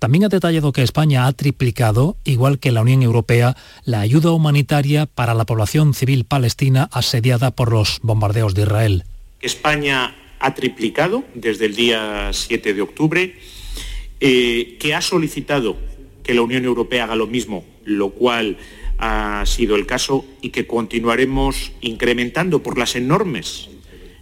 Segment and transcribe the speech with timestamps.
[0.00, 3.54] También ha detallado que España ha triplicado, igual que la Unión Europea,
[3.84, 9.04] la ayuda humanitaria para la población civil palestina asediada por los bombardeos de Israel.
[9.42, 13.36] España ha triplicado desde el día 7 de octubre,
[14.20, 15.76] eh, que ha solicitado
[16.22, 18.56] que la Unión Europea haga lo mismo, lo cual
[18.96, 23.68] ha sido el caso y que continuaremos incrementando por las enormes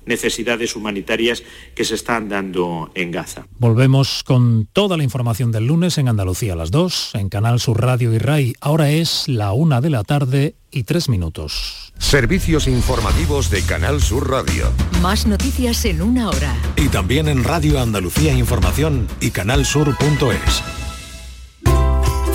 [0.08, 3.46] necesidades humanitarias que se están dando en Gaza.
[3.58, 7.80] Volvemos con toda la información del lunes en Andalucía a las 2, en Canal Sur
[7.80, 8.54] Radio y RAI.
[8.60, 11.92] Ahora es la una de la tarde y tres minutos.
[11.98, 14.70] Servicios informativos de Canal Sur Radio.
[15.02, 16.56] Más noticias en una hora.
[16.76, 20.62] Y también en Radio Andalucía Información y canalsur.es.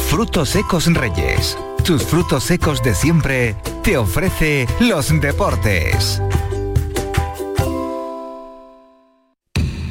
[0.10, 1.58] Frutos secos Reyes.
[1.84, 6.22] Tus frutos secos de siempre te ofrece los deportes.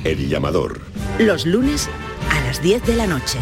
[0.05, 0.81] El llamador.
[1.19, 1.89] Los lunes
[2.31, 3.39] a las 10 de la noche.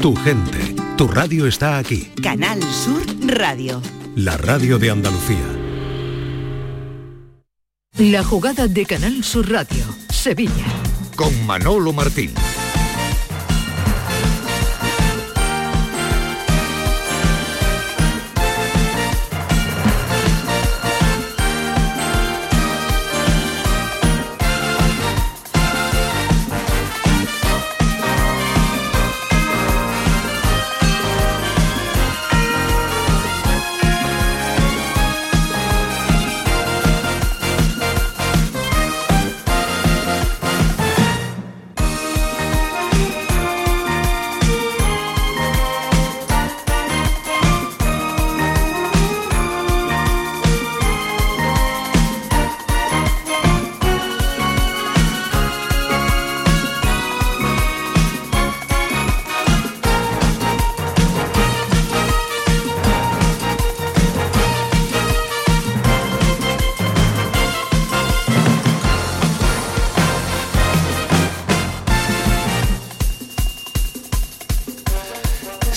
[0.00, 2.10] Tu gente, tu radio está aquí.
[2.22, 3.82] Canal Sur Radio.
[4.16, 5.36] La radio de Andalucía.
[7.98, 9.84] La jugada de Canal Sur Radio.
[10.08, 10.66] Sevilla.
[11.14, 12.32] Con Manolo Martín.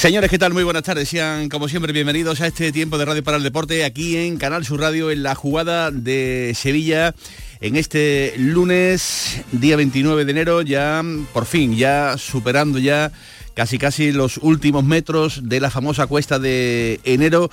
[0.02, 0.52] Señores, ¿qué tal?
[0.52, 1.10] Muy buenas tardes.
[1.10, 4.66] Sean, como siempre, bienvenidos a este tiempo de Radio para el Deporte aquí en Canal
[4.66, 7.14] Sur Radio, en la jugada de Sevilla.
[7.60, 11.04] En este lunes, día 29 de enero, ya
[11.34, 13.12] por fin, ya superando ya
[13.54, 17.52] casi casi los últimos metros de la famosa cuesta de enero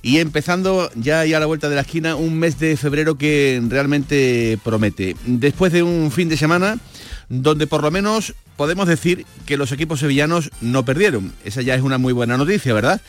[0.00, 3.60] y empezando ya, ya a la vuelta de la esquina un mes de febrero que
[3.68, 5.16] realmente promete.
[5.26, 6.78] Después de un fin de semana
[7.28, 11.32] donde por lo menos podemos decir que los equipos sevillanos no perdieron.
[11.44, 13.00] Esa ya es una muy buena noticia, ¿verdad?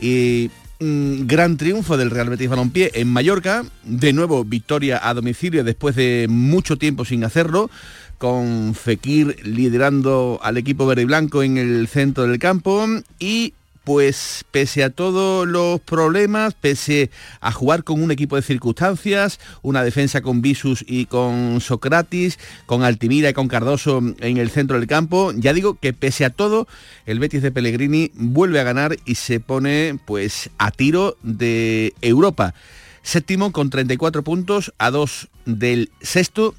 [0.00, 5.64] Y mm, gran triunfo del Real Betis Balompié en Mallorca, de nuevo victoria a domicilio
[5.64, 7.70] después de mucho tiempo sin hacerlo,
[8.18, 12.86] con Fekir liderando al equipo verde y blanco en el centro del campo
[13.18, 19.38] y pues pese a todos los problemas, pese a jugar con un equipo de circunstancias,
[19.62, 24.78] una defensa con Visus y con Socratis, con Altimira y con Cardoso en el centro
[24.78, 26.66] del campo, ya digo que pese a todo,
[27.06, 32.54] el Betis de Pellegrini vuelve a ganar y se pone pues a tiro de Europa.
[33.02, 36.54] Séptimo con 34 puntos a dos del sexto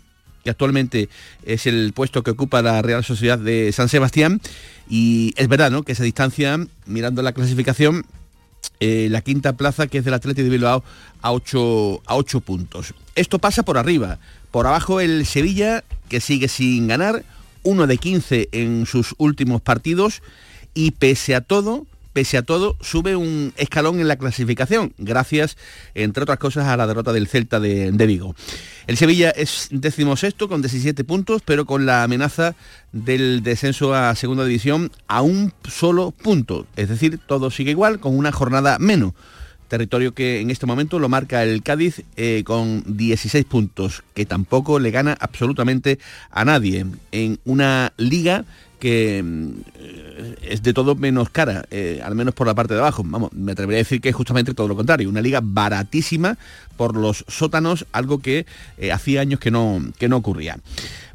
[0.46, 1.10] que actualmente
[1.44, 4.40] es el puesto que ocupa la Real Sociedad de San Sebastián.
[4.88, 5.82] Y es verdad, ¿no?
[5.82, 8.06] Que esa distancia, mirando la clasificación,
[8.80, 10.84] eh, la quinta plaza, que es del Atlético de Bilbao,
[11.24, 12.94] a 8, a 8 puntos.
[13.16, 14.20] Esto pasa por arriba.
[14.52, 17.26] Por abajo el Sevilla, que sigue sin ganar,
[17.64, 20.22] uno de 15 en sus últimos partidos,
[20.76, 25.58] y pese a todo, pese a todo, sube un escalón en la clasificación, gracias,
[25.96, 28.38] entre otras cosas, a la derrota del Celta de, Vigo.
[28.88, 32.56] El Sevilla es décimo sexto con 17 puntos, pero con la amenaza
[32.94, 36.66] del descenso a segunda división a un solo punto.
[36.78, 39.12] Es decir, todo sigue igual, con una jornada menos
[39.68, 44.80] territorio que en este momento lo marca el Cádiz eh, con 16 puntos, que tampoco
[44.80, 46.00] le gana absolutamente
[46.30, 49.52] a nadie en una liga que mm,
[50.44, 53.04] es de todo menos cara, eh, al menos por la parte de abajo.
[53.06, 56.38] Vamos, me atrevería a decir que es justamente todo lo contrario, una liga baratísima
[56.78, 58.46] por los sótanos, algo que
[58.78, 60.58] eh, hacía años que no, que no ocurría.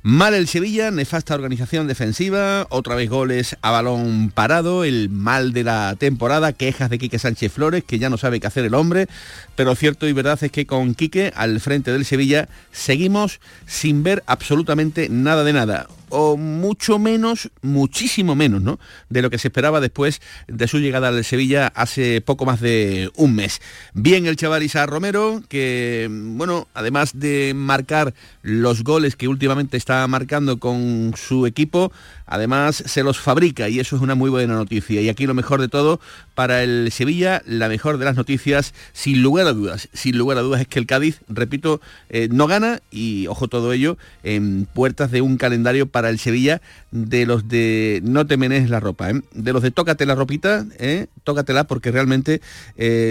[0.03, 5.63] Mal el Sevilla, nefasta organización defensiva, otra vez goles a balón parado, el mal de
[5.63, 9.09] la temporada, quejas de Quique Sánchez Flores, que ya no sabe qué hacer el hombre,
[9.57, 14.23] pero cierto y verdad es que con Quique al frente del Sevilla seguimos sin ver
[14.27, 18.79] absolutamente nada de nada o mucho menos, muchísimo menos, ¿no?
[19.09, 23.11] De lo que se esperaba después de su llegada al Sevilla hace poco más de
[23.15, 23.61] un mes.
[23.95, 28.13] Bien el chaval Isa Romero, que, bueno, además de marcar
[28.43, 31.91] los goles que últimamente está está marcando con su equipo,
[32.31, 35.01] además se los fabrica y eso es una muy buena noticia.
[35.03, 36.01] Y aquí lo mejor de todo
[36.35, 40.41] para el Sevilla, la mejor de las noticias, sin lugar a dudas, sin lugar a
[40.41, 45.11] dudas es que el Cádiz, repito, eh, no gana y ojo todo ello en puertas
[45.11, 46.63] de un calendario para el Sevilla
[46.93, 49.21] de los de no te menes la ropa, ¿eh?
[49.35, 51.09] de los de tócate la ropita, ¿eh?
[51.25, 52.41] tócatela porque realmente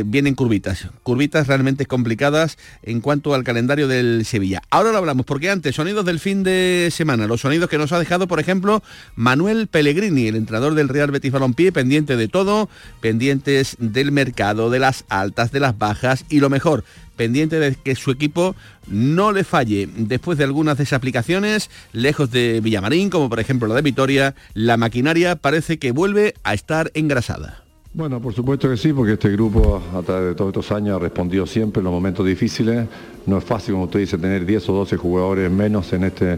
[0.06, 4.62] vienen curvitas, curvitas realmente complicadas en cuanto al calendario del Sevilla.
[4.70, 8.00] Ahora lo hablamos porque antes, sonidos del fin de semana, los sonidos que nos ha
[8.00, 8.82] dejado, por ejemplo,
[9.16, 12.70] Manuel Pellegrini, el entrenador del Real Betis Balompié, pendiente de todo,
[13.02, 16.84] pendientes del mercado, de las altas, de las bajas y lo mejor,
[17.16, 18.56] pendiente de que su equipo
[18.88, 19.90] no le falle.
[19.96, 25.36] Después de algunas desaplicaciones, lejos de Villamarín, como por ejemplo la de Vitoria, la maquinaria
[25.36, 27.69] parece que vuelve a estar engrasada.
[27.92, 31.00] Bueno, por supuesto que sí, porque este grupo a través de todos estos años ha
[31.00, 32.88] respondido siempre en los momentos difíciles.
[33.26, 36.38] No es fácil, como usted dice, tener 10 o 12 jugadores menos en este,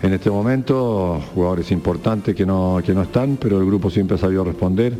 [0.00, 4.18] en este momento, jugadores importantes que no, que no están, pero el grupo siempre ha
[4.18, 4.96] sabido responder.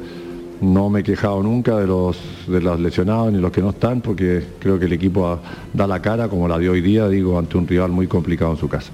[0.60, 2.18] No me he quejado nunca de los,
[2.48, 5.38] de los lesionados ni los que no están, porque creo que el equipo
[5.72, 8.58] da la cara, como la dio hoy día, digo, ante un rival muy complicado en
[8.58, 8.90] su casa.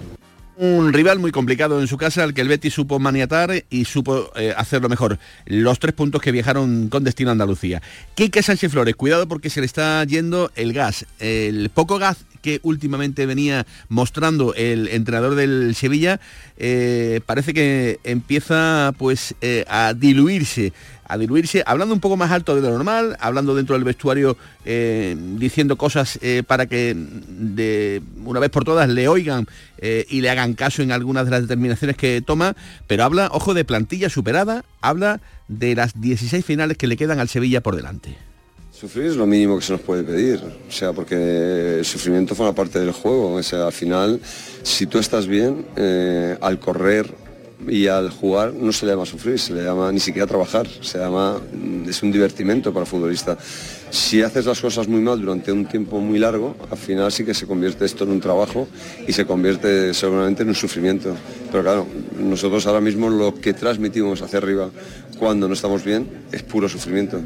[0.61, 4.33] Un rival muy complicado en su casa, al que el Betis supo maniatar y supo
[4.35, 5.21] eh, hacerlo mejor.
[5.47, 7.81] Los tres puntos que viajaron con destino a Andalucía.
[8.17, 11.07] Quique Sánchez Flores, cuidado porque se le está yendo el gas.
[11.21, 16.21] El poco gas que últimamente venía mostrando el entrenador del Sevilla,
[16.57, 20.73] eh, parece que empieza pues eh, a diluirse
[21.11, 24.37] a diluirse, hablando un poco más alto de lo normal, hablando dentro del vestuario,
[24.67, 29.47] eh, diciendo cosas para que de una vez por todas le oigan
[29.81, 32.57] y le hagan caso en algunas de las determinaciones que toma,
[32.87, 37.31] pero habla, ojo, de plantilla superada, habla de las 16 finales que le quedan al
[37.31, 38.28] Sevilla por delante.
[38.79, 42.55] Sufrir es lo mínimo que se nos puede pedir, o sea, porque el sufrimiento forma
[42.55, 44.21] parte del juego, o sea, al final,
[44.63, 45.67] si tú estás bien,
[46.41, 47.13] al correr
[47.67, 50.97] y al jugar no se le llama sufrir, se le llama ni siquiera trabajar, se
[50.97, 53.37] llama, mm, es un divertimento para el futbolista.
[53.91, 57.35] Si haces las cosas muy mal durante un tiempo muy largo, al final sí que
[57.35, 58.69] se convierte esto en un trabajo
[59.09, 61.17] y se convierte seguramente en un sufrimiento.
[61.51, 61.87] Pero claro,
[62.17, 64.71] nosotros ahora mismo lo que transmitimos hacia arriba
[65.19, 67.21] cuando no estamos bien es puro sufrimiento.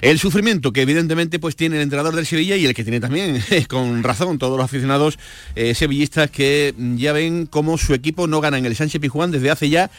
[0.00, 3.42] El sufrimiento que evidentemente pues tiene el entrenador del Sevilla y el que tiene también
[3.68, 5.18] con razón todos los aficionados
[5.54, 9.50] eh, sevillistas que ya ven cómo su equipo no gana en el Sánchez Pijuán desde
[9.50, 9.90] hace ya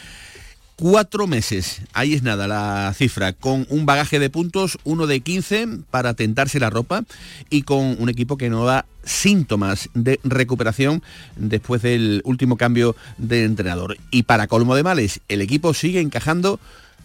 [0.78, 1.82] cuatro meses.
[1.92, 6.60] Ahí es nada la cifra, con un bagaje de puntos, uno de 15 para tentarse
[6.60, 7.04] la ropa
[7.50, 11.02] y con un equipo que no da síntomas de recuperación
[11.36, 13.98] después del último cambio de entrenador.
[14.12, 16.60] Y para colmo de males, el equipo sigue encajando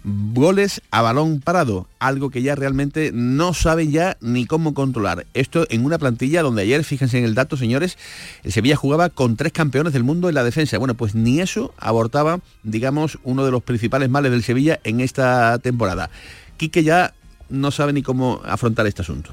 [0.05, 5.27] goles a balón parado, algo que ya realmente no saben ya ni cómo controlar.
[5.35, 7.99] Esto en una plantilla donde ayer, fíjense en el dato, señores,
[8.43, 10.79] el Sevilla jugaba con tres campeones del mundo en la defensa.
[10.79, 15.59] Bueno, pues ni eso abortaba, digamos, uno de los principales males del Sevilla en esta
[15.59, 16.11] temporada.
[16.57, 17.15] Quique ya
[17.49, 19.31] no sabe ni cómo afrontar este asunto.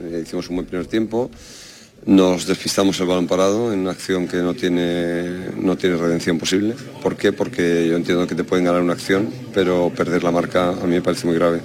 [0.00, 1.30] Eh, hicimos un buen primer tiempo
[2.06, 6.74] nos despistamos el balón parado en una acción que no tiene, no tiene redención posible.
[7.02, 7.32] ¿Por qué?
[7.32, 10.94] Porque yo entiendo que te pueden ganar una acción, pero perder la marca a mí
[10.94, 11.60] me parece muy grave.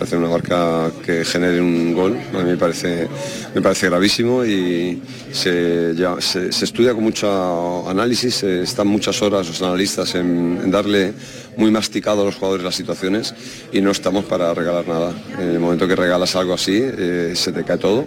[0.00, 3.08] Hacer una marca que genere un gol a mí me parece,
[3.52, 5.02] me parece gravísimo y
[5.32, 11.14] se, estudia con mucho análisis, están muchas horas los analistas en, darle
[11.56, 13.34] muy masticado a los jugadores las situaciones
[13.72, 15.12] y no estamos para regalar nada.
[15.36, 18.06] En el momento que regalas algo así, eh, se te cae todo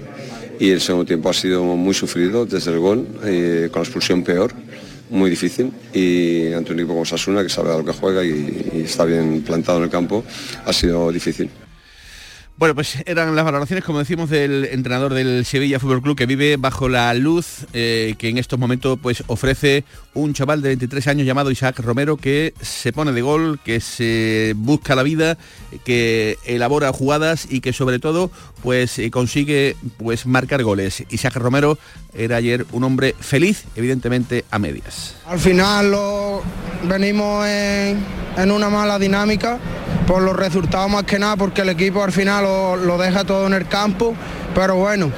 [0.61, 4.23] y el segundo tiempo ha sido muy sufrido desde el gol, eh, con la expulsión
[4.23, 4.53] peor,
[5.09, 8.83] muy difícil y ante un equipo como Sasuna que sabe a lo que juega y
[8.85, 10.23] está bien plantado en el campo,
[10.63, 11.49] ha sido difícil.
[12.61, 16.57] Bueno, pues eran las valoraciones, como decimos, del entrenador del Sevilla Fútbol Club que vive
[16.57, 21.25] bajo la luz eh, que en estos momentos pues ofrece un chaval de 23 años
[21.25, 25.39] llamado Isaac Romero que se pone de gol, que se busca la vida,
[25.83, 28.29] que elabora jugadas y que sobre todo
[28.61, 31.03] pues eh, consigue pues marcar goles.
[31.09, 31.79] Isaac Romero
[32.13, 35.15] era ayer un hombre feliz, evidentemente a medias.
[35.25, 36.43] Al final lo,
[36.83, 39.59] venimos en una mala dinámica
[40.11, 43.53] por los resultados más que nada, porque el equipo al final lo, deja todo en
[43.53, 44.13] el campo,
[44.53, 45.09] pero bueno,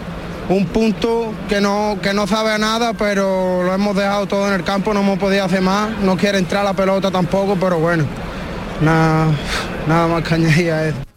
[0.50, 4.54] un punto que no, que no sabe a nada, pero lo hemos dejado todo en
[4.54, 8.06] el campo, no hemos podido hacer más, no quiere entrar la pelota tampoco, pero bueno,
[8.82, 9.30] nada,
[9.88, 11.13] nada más que añadir eso.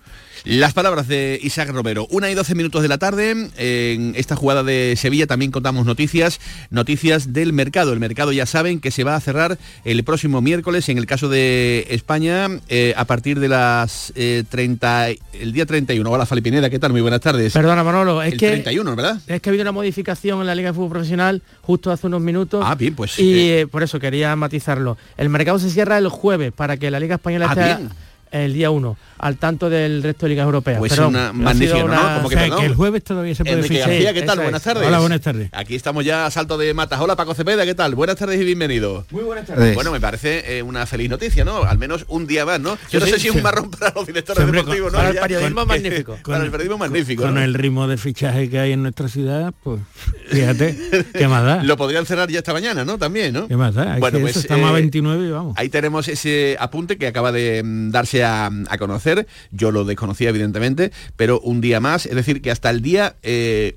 [0.47, 2.07] Las palabras de Isaac Romero.
[2.09, 3.49] Una y doce minutos de la tarde.
[3.57, 6.39] En esta jugada de Sevilla también contamos noticias,
[6.71, 7.93] noticias del mercado.
[7.93, 11.29] El mercado ya saben que se va a cerrar el próximo miércoles, en el caso
[11.29, 16.09] de España, eh, a partir de las 30, eh, el día 31.
[16.09, 16.93] Hola Falipineda, ¿qué tal?
[16.93, 17.53] Muy buenas tardes.
[17.53, 19.21] Perdona Manolo, es el que 31, ¿verdad?
[19.27, 22.21] Es que ha habido una modificación en la Liga de Fútbol Profesional justo hace unos
[22.21, 22.63] minutos.
[22.65, 23.19] Ah, bien, pues.
[23.19, 24.97] Y eh, por eso quería matizarlo.
[25.17, 28.06] El mercado se cierra el jueves para que la Liga Española Ah, esté bien.
[28.31, 30.79] El día 1 al tanto del resto de ligas europeas.
[30.79, 32.17] Pues Perdón, una magnífica, ¿no?
[32.17, 32.61] Como que O sea, perdón.
[32.61, 33.79] que el jueves todavía se puede Enrique.
[33.79, 34.39] García, ¿qué tal?
[34.41, 34.65] Buenas es.
[34.65, 34.87] tardes.
[34.89, 35.49] Hola, buenas tardes.
[35.53, 37.01] Aquí estamos ya a salto de matas.
[37.01, 37.95] Hola Paco Cepeda, ¿qué tal?
[37.95, 39.07] Buenas tardes y bienvenido.
[39.11, 39.75] Muy buenas tardes.
[39.75, 41.63] Bueno, me parece eh, una feliz noticia, ¿no?
[41.63, 42.77] Al menos un día más, ¿no?
[42.91, 43.39] Yo no sí, sé si es sí.
[43.39, 44.99] un marrón para los directores Sí, hombre, deportivos, ¿no?
[44.99, 46.19] para el periodismo con- magnífico.
[46.25, 47.23] para el periodismo magnífico.
[47.23, 47.43] Con ¿no?
[47.43, 49.81] el ritmo de fichaje que hay en nuestra ciudad, pues
[50.29, 51.63] fíjate, ¿qué más da?
[51.65, 52.99] Lo podrían cerrar ya esta mañana, ¿no?
[52.99, 53.49] También, ¿no?
[53.49, 53.97] ¿Qué más da?
[53.99, 55.55] Bueno, pues, estamos a eh, 29 y vamos.
[55.57, 57.91] Ahí tenemos ese apunte que acaba de mm,
[58.25, 59.27] a, conocer.
[59.53, 63.17] Yo lo desconocía, evidentemente, pero un día más, es decir, que hasta el día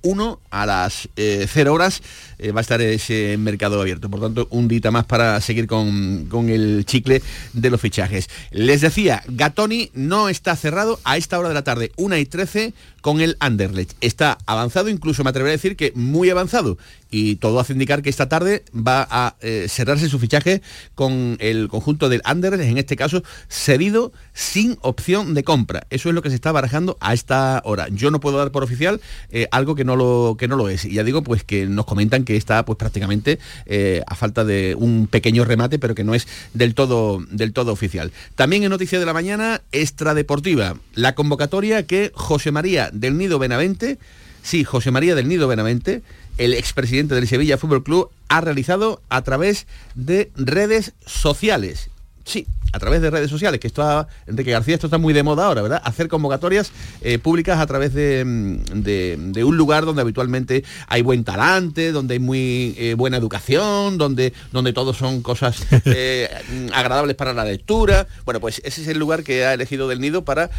[0.01, 2.01] 1 a las 0 horas
[2.39, 4.09] eh, va a estar ese mercado abierto.
[4.09, 7.21] Por tanto, un día más para seguir con, con el chicle
[7.53, 8.29] de los fichajes.
[8.51, 12.73] Les decía, Gatoni no está cerrado a esta hora de la tarde, 1 y 13,
[13.01, 13.93] con el Anderlecht.
[14.01, 16.77] Está avanzado, incluso me atrevería a decir que muy avanzado.
[17.11, 20.61] Y todo hace indicar que esta tarde va a eh, cerrarse su fichaje
[20.93, 25.87] con el conjunto del Anderlecht, en este caso cedido sin opción de compra.
[25.89, 27.87] Eso es lo que se está barajando a esta hora.
[27.89, 29.01] Yo no puedo dar por oficial
[29.31, 30.85] eh, algo que no lo que no lo es.
[30.85, 34.75] Y ya digo, pues que nos comentan que está pues prácticamente eh, a falta de
[34.77, 38.11] un pequeño remate, pero que no es del todo del todo oficial.
[38.35, 43.97] También en noticia de la mañana extradeportiva, la convocatoria que José María del Nido Benavente,
[44.43, 46.01] sí, José María del Nido Benavente,
[46.37, 51.89] el expresidente del Sevilla Fútbol Club, ha realizado a través de redes sociales.
[52.25, 55.23] Sí, a través de redes sociales, que esto, ha- Enrique García, esto está muy de
[55.23, 55.81] moda ahora, ¿verdad?
[55.83, 61.01] Hacer convocatorias eh, públicas a través de, mm, de- de un lugar donde habitualmente hay
[61.01, 66.29] buen talante, donde hay muy eh, buena educación, donde, donde todo son cosas eh,
[66.71, 68.07] agradables para la lectura.
[68.25, 70.51] Bueno, pues ese es el lugar que ha elegido Del Nido para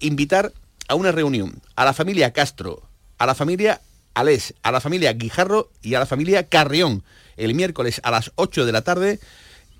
[0.00, 0.52] invitar
[0.88, 2.82] a una reunión a la familia Castro,
[3.18, 3.80] a la familia
[4.14, 7.02] Alés, a la familia Guijarro y a la familia Carrión,
[7.36, 9.20] el miércoles a las 8 de la tarde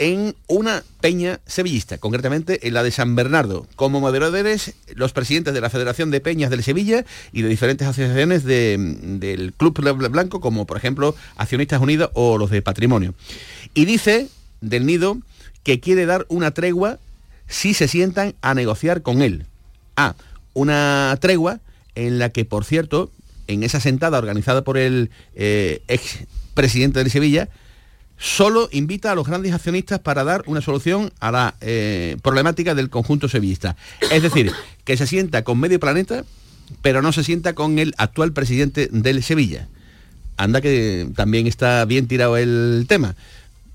[0.00, 5.60] en una peña sevillista, concretamente en la de San Bernardo, como moderadores los presidentes de
[5.60, 8.76] la Federación de Peñas del Sevilla y de diferentes asociaciones de-
[9.18, 13.14] del Club Bla- Blanco, como por ejemplo Accionistas Unidos o los de Patrimonio.
[13.74, 14.28] Y dice
[14.60, 15.18] del Nido
[15.64, 16.98] que quiere dar una tregua
[17.48, 19.46] si se sientan a negociar con él.
[19.96, 20.14] Ah,
[20.58, 21.60] una tregua
[21.94, 23.10] en la que, por cierto,
[23.46, 27.48] en esa sentada organizada por el eh, ex presidente del Sevilla,
[28.18, 32.90] solo invita a los grandes accionistas para dar una solución a la eh, problemática del
[32.90, 33.76] conjunto sevillista.
[34.10, 34.52] Es decir,
[34.84, 36.24] que se sienta con medio planeta,
[36.82, 39.68] pero no se sienta con el actual presidente del Sevilla.
[40.36, 43.14] Anda que también está bien tirado el tema.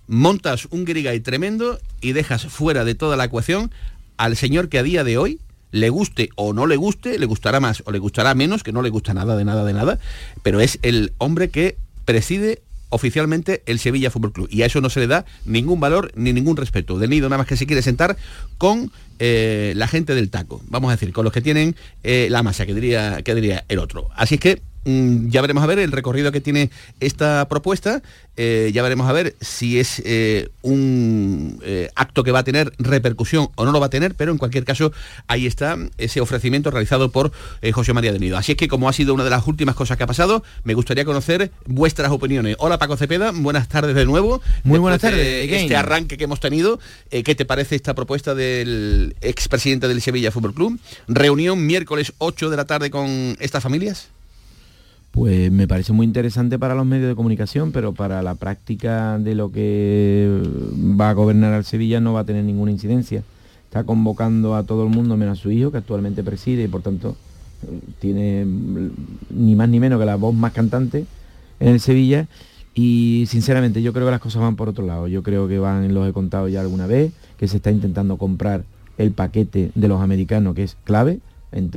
[0.08, 3.72] Montas un grigay tremendo y dejas fuera de toda la ecuación
[4.18, 5.40] al señor que a día de hoy
[5.74, 8.82] le guste o no le guste, le gustará más o le gustará menos, que no
[8.82, 10.00] le gusta nada de nada de nada,
[10.44, 14.90] pero es el hombre que preside oficialmente el Sevilla Fútbol Club y a eso no
[14.92, 17.00] se le da ningún valor ni ningún respeto.
[17.00, 18.16] De nido nada más que se quiere sentar
[18.60, 22.44] con eh, la gente del taco, vamos a decir, con los que tienen eh, la
[22.44, 24.10] masa, que diría, que diría el otro.
[24.16, 28.02] Así es que ya veremos a ver el recorrido que tiene esta propuesta,
[28.36, 32.74] eh, ya veremos a ver si es eh, un eh, acto que va a tener
[32.80, 34.92] repercusión o no lo va a tener, pero en cualquier caso
[35.28, 37.32] ahí está ese ofrecimiento realizado por
[37.74, 38.38] José María de Nido.
[38.38, 40.74] Así es que como ha sido una de las últimas cosas que ha pasado, me
[40.74, 42.56] gustaría conocer vuestras opiniones.
[42.60, 44.42] Hola Paco Cepeda, buenas tardes de nuevo.
[44.64, 45.52] Muy buenas de tardes.
[45.52, 50.54] Este arranque que hemos tenido, ¿qué te parece esta propuesta del expresidente del Sevilla Fútbol
[50.54, 50.80] Club?
[51.08, 54.10] Reunión miércoles 8 de la tarde con estas familias.
[55.14, 59.36] Pues me parece muy interesante para los medios de comunicación, pero para la práctica de
[59.36, 60.42] lo que
[61.00, 63.22] va a gobernar al Sevilla no va a tener ninguna incidencia.
[63.66, 66.82] Está convocando a todo el mundo menos a su hijo, que actualmente preside y por
[66.82, 67.16] tanto
[68.00, 68.48] tiene
[69.30, 71.06] ni más ni menos que la voz más cantante
[71.60, 72.26] en el Sevilla.
[72.74, 75.08] Y sinceramente yo creo que las cosas van por otro lado.
[75.08, 78.64] Yo creo que van, los he contado ya alguna vez, que se está intentando comprar
[78.98, 81.20] el paquete de los americanos, que es clave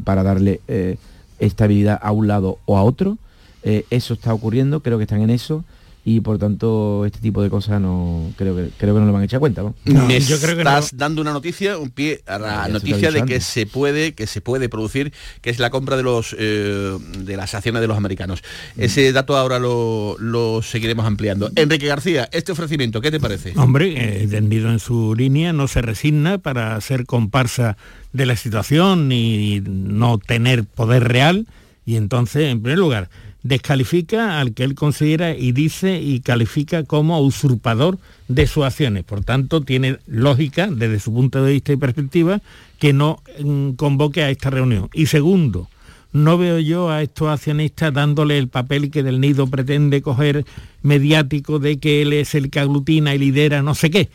[0.05, 0.97] para darle eh,
[1.39, 3.19] estabilidad a un lado o a otro.
[3.67, 5.65] Eh, eso está ocurriendo, creo que están en eso.
[6.09, 9.23] y por tanto este tipo de cosas no creo que creo que no lo van
[9.23, 9.63] a echar cuenta.
[9.63, 9.75] ¿no?
[9.85, 13.17] Me yo creo que estás dando una noticia, un pie a la lo noticia de
[13.25, 13.45] que antes.
[13.45, 17.57] se puede, que se puede producir, que es la compra de los eh, de las
[17.57, 18.45] acciones de los americanos.
[18.77, 18.83] Mm.
[18.83, 21.51] Ese dato ahora lo, lo seguiremos ampliando.
[21.57, 23.53] Enrique García, este ofrecimiento, ¿qué te parece?
[23.57, 27.77] Hombre, eh, tendido en su línea, no se resigna para ser comparsa
[28.13, 31.49] de la situación ni no tener poder real.
[31.85, 33.11] Y entonces, en primer lugar,
[33.47, 37.99] descalifica al que él considera y dice y califica como usurpador
[38.29, 39.05] de sus acciones.
[39.05, 42.41] Por tanto, tiene lógica, desde su punto de vista y perspectiva,
[42.79, 44.89] que no mm, convoque a esta reunión.
[44.93, 45.69] Y segundo,
[46.13, 50.45] no veo yo a estos accionistas dándole el papel que del nido pretende coger
[50.83, 54.09] mediático de que él es el que aglutina y lidera no sé qué.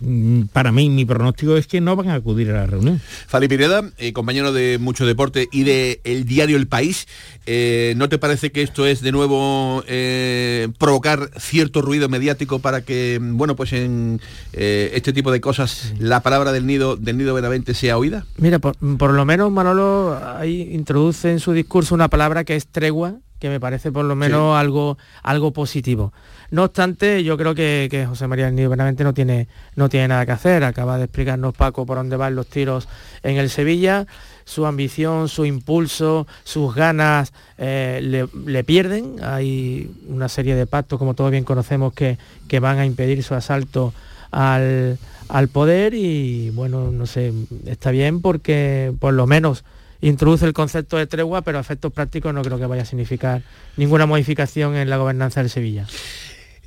[0.00, 3.00] Mm, Para mí, mi pronóstico es que no van a acudir a la reunión.
[3.26, 7.06] Fali Pineda, eh, compañero de mucho deporte y de el diario El País,
[7.46, 12.82] eh, ¿no te parece que esto es de nuevo eh, provocar cierto ruido mediático para
[12.82, 14.20] que, bueno, pues en
[14.52, 18.26] eh, este tipo de cosas la palabra del nido del nido Benavente sea oída?
[18.36, 22.66] Mira, por, por lo menos Manolo ahí introduce en su discurso una palabra que es
[22.66, 26.12] tregua, que me parece por lo menos algo, algo positivo.
[26.50, 30.32] No obstante, yo creo que, José María del Nido no tiene, no tiene nada que
[30.32, 30.64] hacer.
[30.64, 32.88] Acaba de explicarnos Paco por dónde van los tiros
[33.22, 34.06] en el Sevilla.
[34.44, 39.16] Su ambición, su impulso, sus ganas eh, le, le pierden.
[39.22, 43.34] Hay una serie de pactos, como todos bien conocemos, que, que van a impedir su
[43.34, 43.92] asalto
[44.30, 44.98] al,
[45.28, 47.32] al poder y bueno, no sé,
[47.66, 49.64] está bien porque por lo menos
[50.00, 53.42] introduce el concepto de tregua, pero a efectos prácticos no creo que vaya a significar
[53.76, 55.86] ninguna modificación en la gobernanza del Sevilla.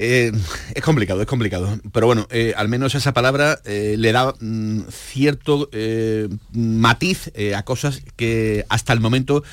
[0.01, 0.32] Eh,
[0.74, 1.77] es complicado, es complicado.
[1.91, 5.70] Pero bueno, eh, al menos esa palabra eh, le da mm, cierto
[6.53, 9.44] matiz a cosas que hasta el momento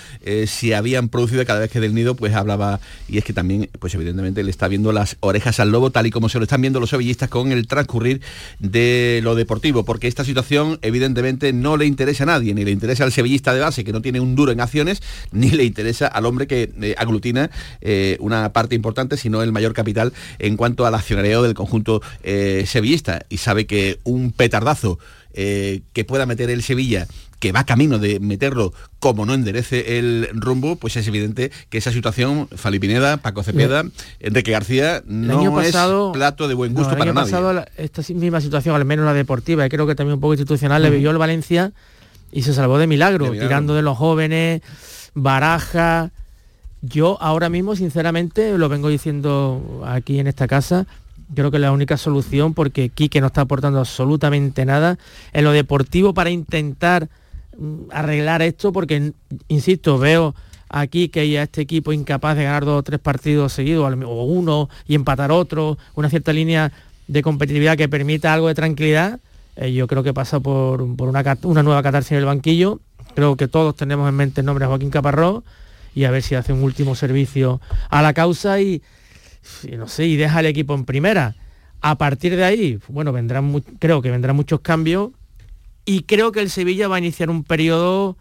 [0.46, 2.80] se habían producido cada vez que del nido pues hablaba.
[3.08, 6.10] Y es que también pues evidentemente le está viendo las orejas al lobo tal y
[6.10, 8.20] como se lo están viendo los sevillistas con el transcurrir
[8.60, 9.84] de lo deportivo.
[9.84, 12.54] Porque esta situación evidentemente no le interesa a nadie.
[12.54, 15.50] Ni le interesa al sevillista de base que no tiene un duro en acciones ni
[15.50, 17.50] le interesa al hombre que aglutina
[18.20, 23.20] una parte importante sino el mayor capital en cuanto al accionariado del conjunto eh, sevillista
[23.28, 24.98] y sabe que un petardazo
[25.34, 27.06] eh, que pueda meter el Sevilla
[27.38, 31.92] que va camino de meterlo como no enderece el rumbo, pues es evidente que esa
[31.92, 33.84] situación, Fali Pineda, Paco Cepeda,
[34.20, 37.30] Enrique García, no año pasado- es plato de buen No, gusto el para año nadie.
[37.30, 40.82] pasado esta misma situación, al menos la deportiva, y creo que también un poco institucional,
[40.82, 41.72] le vivió el Valencia
[42.32, 43.48] y se salvó de milagro, De milagro.
[43.48, 44.62] tirando de los jóvenes,
[45.14, 46.10] baraja.
[46.88, 50.86] Yo ahora mismo, sinceramente, lo vengo diciendo aquí en esta casa,
[51.34, 54.98] creo que la única solución, porque Quique no está aportando absolutamente nada,
[55.32, 57.08] en lo deportivo para intentar
[57.58, 59.12] mm, arreglar esto, porque,
[59.48, 60.34] insisto, veo
[60.68, 64.24] aquí que hay a este equipo incapaz de ganar dos o tres partidos seguidos, o
[64.24, 66.72] uno y empatar otro, una cierta línea
[67.08, 69.20] de competitividad que permita algo de tranquilidad,
[69.56, 72.80] eh, yo creo que pasa por, por una, una nueva catarsis en el banquillo.
[73.14, 75.42] Creo que todos tenemos en mente el nombre de Joaquín Caparrós
[75.96, 78.82] y a ver si hace un último servicio a la causa y,
[79.64, 81.34] y no sé, y deja al equipo en primera.
[81.80, 85.10] A partir de ahí, bueno, vendrán creo que vendrán muchos cambios
[85.84, 88.16] y creo que el Sevilla va a iniciar un periodo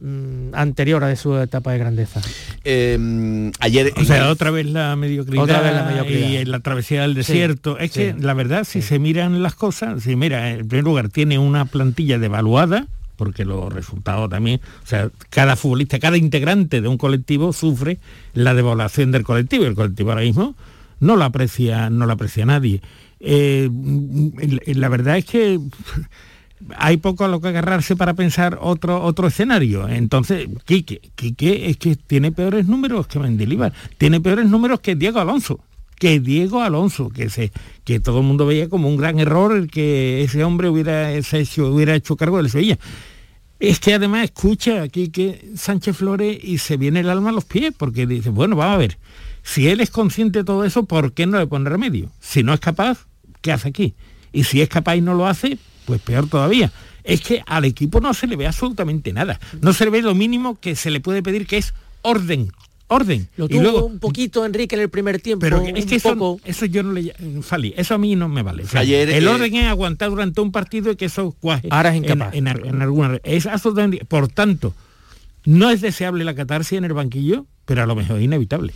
[0.00, 2.20] mm, anterior a de su etapa de grandeza.
[2.64, 6.40] Eh, ayer O sea, otra vez la mediocridad, Otra vez la mediocridad.
[6.40, 7.78] y la travesía del Sí, desierto.
[7.78, 8.00] es sí.
[8.00, 11.66] que la verdad, si se miran las cosas, si mira, en primer lugar tiene una
[11.66, 17.52] plantilla devaluada, porque los resultados también, o sea, cada futbolista, cada integrante de un colectivo
[17.52, 17.98] sufre
[18.34, 19.64] la devaluación del colectivo.
[19.64, 20.54] y El colectivo ahora mismo
[21.00, 22.80] no lo aprecia, no lo aprecia nadie.
[23.20, 23.68] Eh,
[24.66, 25.58] la verdad es que
[26.76, 29.88] hay poco a lo que agarrarse para pensar otro otro escenario.
[29.88, 35.20] Entonces, Quique, Quique es que tiene peores números que Mendilibar, tiene peores números que Diego
[35.20, 35.60] Alonso,
[35.98, 37.52] que Diego Alonso, que se
[37.84, 41.72] que todo el mundo veía como un gran error el que ese hombre hubiera hecho,
[41.72, 42.78] hubiera hecho cargo del Sevilla.
[43.58, 47.44] Es que además escucha aquí que Sánchez Flores y se viene el alma a los
[47.44, 48.98] pies, porque dice, bueno, vamos a ver,
[49.42, 52.10] si él es consciente de todo eso, ¿por qué no le pone remedio?
[52.20, 53.06] Si no es capaz,
[53.40, 53.94] ¿qué hace aquí?
[54.32, 55.56] Y si es capaz y no lo hace,
[55.86, 56.70] pues peor todavía.
[57.04, 59.38] Es que al equipo no se le ve absolutamente nada.
[59.62, 62.50] No se le ve lo mínimo que se le puede pedir, que es orden.
[62.88, 63.28] Orden.
[63.36, 65.40] Lo y tuvo luego, un poquito Enrique en el primer tiempo.
[65.40, 66.40] pero es que eso, poco.
[66.44, 68.62] eso yo no le Fali, eso a mí no me vale.
[68.62, 71.66] O sea, Ayer, el eh, orden es aguantar durante un partido y que eso cuaje
[71.70, 72.34] Ahora es en- incapaz.
[72.34, 74.72] En, ar- en alguna es absolutamente por tanto
[75.44, 78.72] no es deseable la catarsis en el banquillo pero a lo mejor es inevitable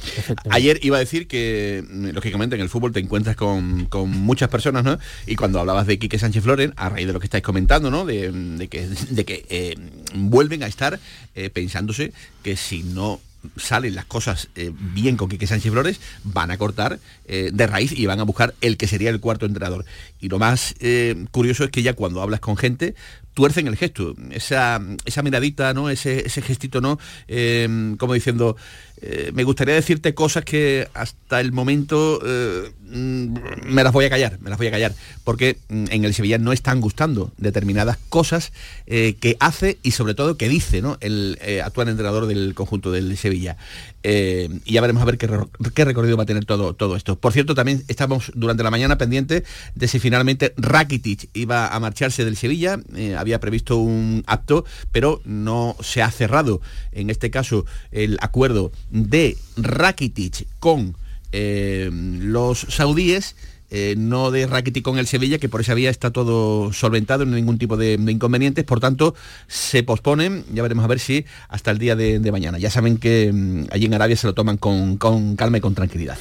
[0.51, 4.49] Ayer iba a decir que, mm, lógicamente, en el fútbol te encuentras con, con muchas
[4.49, 4.99] personas, ¿no?
[5.29, 8.05] Y cuando hablabas de Quique Sánchez Flores, a raíz de lo que estáis comentando, ¿no?
[8.05, 9.77] De, de que, de que eh,
[10.17, 10.99] vuelven a estar
[11.37, 13.21] eh, pensándose que si no
[13.57, 17.93] salen las cosas eh, bien con Quique Sánchez Flores, van a cortar eh, de raíz
[17.93, 19.85] y van a buscar el que sería el cuarto entrenador.
[20.21, 22.95] Y lo más eh, curioso es que ya cuando hablas con gente,
[23.35, 25.89] tuercen el gesto, esa, esa miradita, ¿no?
[25.89, 26.99] Ese, ese gestito, ¿no?
[27.99, 28.57] como diciendo,
[29.33, 33.35] me gustaría decirte cosas que hasta el momento mm,
[33.67, 36.39] me las voy a callar, me las voy a callar, porque mm, en el Sevilla
[36.39, 38.53] no están gustando determinadas cosas
[38.87, 40.99] que hace y sobre todo que dice ¿no?
[41.01, 43.57] el actual entrenador del conjunto del Sevilla.
[44.03, 47.19] Eh, y ya veremos a ver qué, recorrido va a tener todo, todo esto.
[47.19, 52.25] Por cierto, también estamos durante la mañana pendiente de si finalmente Rakitic iba a marcharse
[52.25, 52.79] del Sevilla.
[52.95, 56.61] Eh, había previsto un acto, pero no se ha cerrado,
[56.93, 60.97] en este caso, el acuerdo de Rakitic con
[61.33, 63.37] eh, los saudíes
[63.71, 67.37] eh, no de Rakitic con el Sevilla, que por esa vía está todo solventado, no
[67.37, 69.15] hay ningún tipo de, inconvenientes, por tanto
[69.47, 72.59] se posponen, ya veremos a ver si hasta el día de, mañana.
[72.59, 74.97] Ya saben que mm, allí en Arabia se lo toman con,
[75.37, 76.19] calma y con tranquilidad.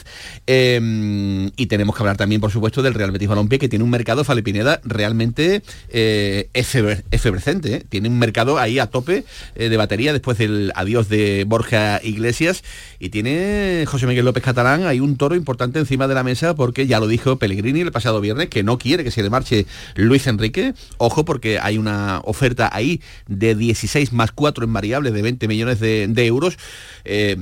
[0.47, 3.91] Em, y tenemos que hablar también, por supuesto, del Real Betis Balompié, que tiene un
[3.91, 7.85] mercado, Falipineda, realmente eh, efervescente, ¿eh?
[7.87, 12.63] tiene un mercado ahí a tope de batería después del adiós de Borja Iglesias
[12.99, 16.87] y tiene José Miguel López Catalán, hay un toro importante encima de la mesa porque
[16.87, 20.27] ya lo dijo Pellegrini el pasado viernes, que no quiere que se le marche Luis
[20.27, 20.73] Enrique.
[20.97, 25.79] Ojo, porque hay una oferta ahí de 16 más 4 en variables de 20 millones
[25.79, 26.57] de, euros.
[27.05, 27.35] Eh,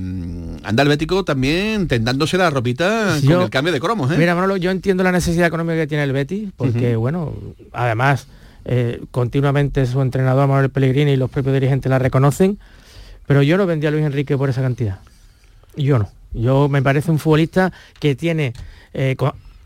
[0.62, 4.10] anda el Bético también tendándose la ropita con el cambio de cromos.
[4.10, 4.14] ¿eh?
[4.16, 7.34] Mira, Manolo, yo entiendo la necesidad económica que tiene el Betis, porque, bueno,
[7.72, 8.26] además,
[8.64, 12.58] eh, continuamente su entrenador Manuel Pellegrini y los propios dirigentes la reconocen,
[13.26, 15.00] pero yo no vendía a Luis Enrique por esa cantidad.
[15.76, 16.10] Yo no.
[16.32, 18.52] Yo me parece un futbolista que tiene
[18.92, 19.16] eh,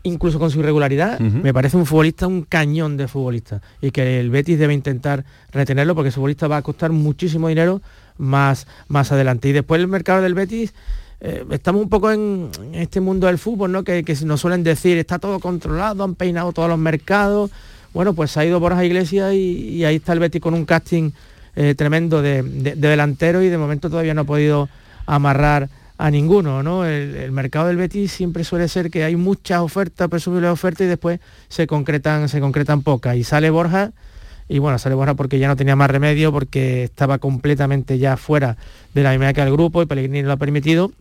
[0.03, 3.61] incluso con su irregularidad, me parece un futbolista, un cañón de futbolista.
[3.81, 7.81] Y que el Betis debe intentar retenerlo porque ese futbolista va a costar muchísimo dinero
[8.17, 9.49] más, más adelante.
[9.49, 10.73] Y después el mercado del Betis,
[11.21, 13.83] eh, estamos un poco en, este mundo del fútbol, ¿no?
[13.83, 17.49] Que, nos suelen decir, está todo controlado, han peinado todos los mercados.
[17.93, 21.11] Bueno, pues ha ido Borja Iglesias y, y ahí está el Betis con un casting
[21.55, 22.41] eh, tremendo de
[22.75, 24.69] delantero y de momento todavía no ha podido
[25.05, 26.85] amarrar a ninguno, ¿no?
[26.85, 31.19] El, mercado del Betis siempre suele ser que hay muchas ofertas, presumibles ofertas y después
[31.49, 33.15] se concretan, se concretan pocas.
[33.15, 33.91] Y sale Borja,
[34.49, 38.57] y bueno, sale Borja porque ya no tenía más remedio, porque estaba completamente ya fuera
[38.93, 40.91] de la dinámica del grupo y Pellegrini lo ha permitido.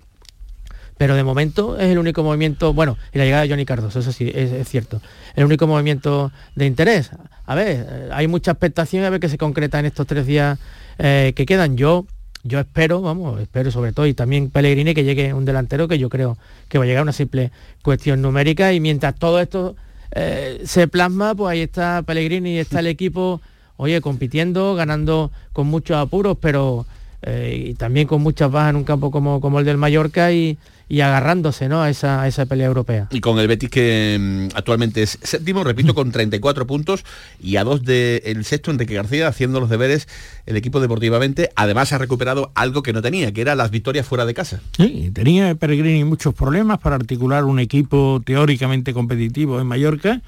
[0.98, 4.12] Pero de momento es el único movimiento, bueno, y la llegada de Johnny Cardoso, eso
[4.12, 5.00] sí, es, cierto.
[5.34, 7.10] El único movimiento de interés.
[7.46, 10.58] A ver, eh, hay mucha expectación a ver qué se concreta en estos tres días
[10.98, 11.76] eh, que quedan.
[11.76, 12.06] Yo
[12.44, 16.08] yo espero, vamos, espero sobre todo, y también Pellegrini que llegue un delantero que yo
[16.08, 16.36] creo
[16.68, 17.50] que va a llegar a una simple
[17.82, 18.72] cuestión numérica.
[18.72, 19.76] Y mientras todo esto
[20.12, 23.40] eh, se plasma, pues ahí está Pellegrini y está el equipo,
[23.76, 26.84] oye, compitiendo, ganando con muchos apuros, pero
[27.22, 30.58] eh, y también con muchas bajas en un campo como, como el del Mallorca y,
[30.92, 31.80] y agarrándose ¿no?
[31.80, 33.08] a, esa, esa pelea europea.
[33.10, 37.02] Y con el Betis que mm, actualmente es séptimo, repito, con 34 puntos
[37.42, 40.06] y a dos del sexto Enrique García haciendo los deberes
[40.44, 41.48] el equipo deportivamente.
[41.56, 44.60] Además ha recuperado algo que no tenía, que era las victorias fuera de casa.
[44.76, 50.20] Sí, tenía Peregrini muchos problemas para articular un equipo teóricamente competitivo en Mallorca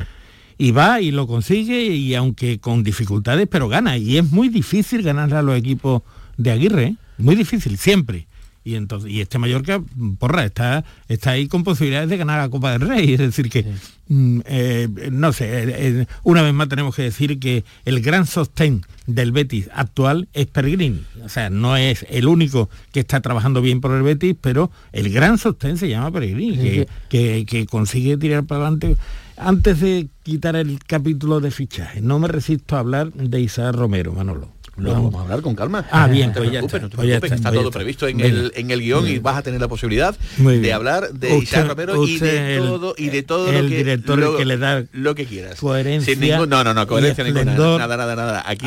[0.57, 3.99] y va y lo consigue y aunque con dificultades, pero gana.
[3.99, 6.01] Y es muy difícil ganarle a los equipos
[6.39, 6.97] de Aguirre, ¿eh?
[7.19, 8.29] muy difícil, siempre
[8.65, 9.83] y entonces y este Mallorca
[10.19, 13.67] porra está está ahí con posibilidades de ganar la Copa del Rey es decir que
[14.09, 18.27] mm, eh, no sé eh, eh, una vez más tenemos que decir que el gran
[18.27, 23.61] sostén del Betis actual es Peregrini o sea no es el único que está trabajando
[23.61, 28.45] bien por el Betis pero el gran sostén se llama Peregrini que, que, consigue tirar
[28.45, 28.97] para adelante.
[29.37, 34.13] Antes de quitar el capítulo de fichaje no me resisto a hablar de Isaac Romero
[34.13, 35.87] Manolo lo vamos a hablar con calma.
[35.91, 38.53] Ah, bien, no te pues preocupes, no te pues preocupes, está, todo previsto en el,
[38.55, 42.19] en el guion y vas a tener la posibilidad de hablar de Isaac Romero y
[42.19, 45.27] de todo y de todo el lo que director lo, que le da lo que
[45.27, 45.61] quieras.
[45.61, 46.15] Coherencia.
[46.15, 47.55] Sin ningún, no, no, no, coherencia ninguna.
[47.55, 48.43] Nada, nada, nada.
[48.47, 48.67] Aquí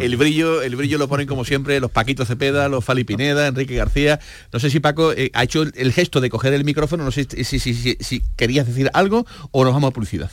[0.00, 3.74] el brillo, el brillo lo ponen como siempre los Paquitos Cepeda, los Fali Pineda, Enrique
[3.74, 4.20] García.
[4.52, 7.26] No sé si Paco eh, ha hecho el, gesto de coger el micrófono, no sé
[7.30, 10.30] si, si, si, si querías decir algo o nos vamos a publicidad.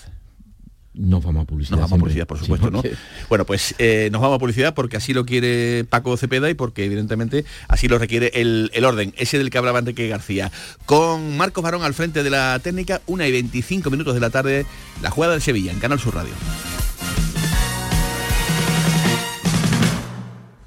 [0.98, 1.78] Nos vamos a publicidad.
[1.78, 2.82] Nos vamos a publicidad, por supuesto, ¿no?
[3.30, 6.86] Bueno, pues eh, nos vamos a publicidad porque así lo quiere Paco Cepeda y porque
[6.86, 10.52] evidentemente así lo requiere el, orden, ese del que hablaba Enrique García.
[10.86, 14.66] Con Marcos Barón al frente de la técnica, una y 25 minutos de la tarde,
[15.02, 16.34] la jugada del Sevilla, en Canal Sur Radio.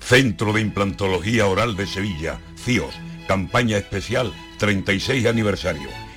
[0.00, 2.94] Centro de Implantología Oral de Sevilla, CIOS,
[3.26, 6.07] campaña especial 36 aniversario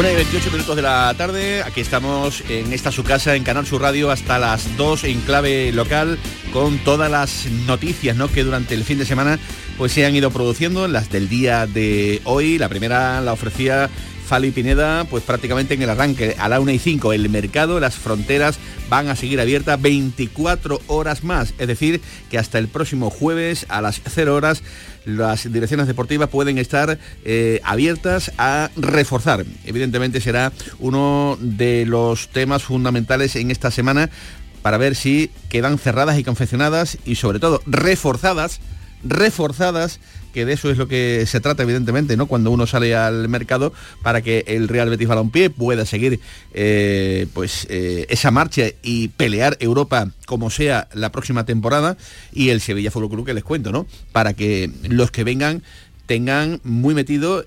[0.00, 3.66] Una y 28 minutos de la tarde, aquí estamos en esta su casa, en Canal
[3.66, 6.18] Sur Radio, hasta las 2 en clave local,
[6.54, 8.28] con todas las noticias ¿no?
[8.28, 9.38] que durante el fin de semana
[9.76, 12.56] pues, se han ido produciendo, las del día de hoy.
[12.56, 13.90] La primera la ofrecía
[14.30, 17.96] Fali Pineda, pues prácticamente en el arranque, a la 1 y 5, el mercado, las
[17.96, 23.66] fronteras van a seguir abiertas 24 horas más, es decir, que hasta el próximo jueves
[23.68, 24.62] a las 0 horas
[25.04, 29.44] las direcciones deportivas pueden estar eh, abiertas a reforzar.
[29.64, 34.10] Evidentemente será uno de los temas fundamentales en esta semana
[34.62, 38.60] para ver si quedan cerradas y confeccionadas y sobre todo reforzadas,
[39.02, 39.98] reforzadas
[40.32, 42.26] que de eso es lo que se trata evidentemente, ¿no?
[42.26, 46.20] Cuando uno sale al mercado para que el Real Betis Balompié pueda seguir
[46.54, 51.96] eh, pues eh, esa marcha y pelear Europa como sea la próxima temporada
[52.32, 53.86] y el Sevilla Fútbol Club que les cuento, ¿no?
[54.12, 55.62] Para que los que vengan
[56.06, 57.44] tengan muy metido,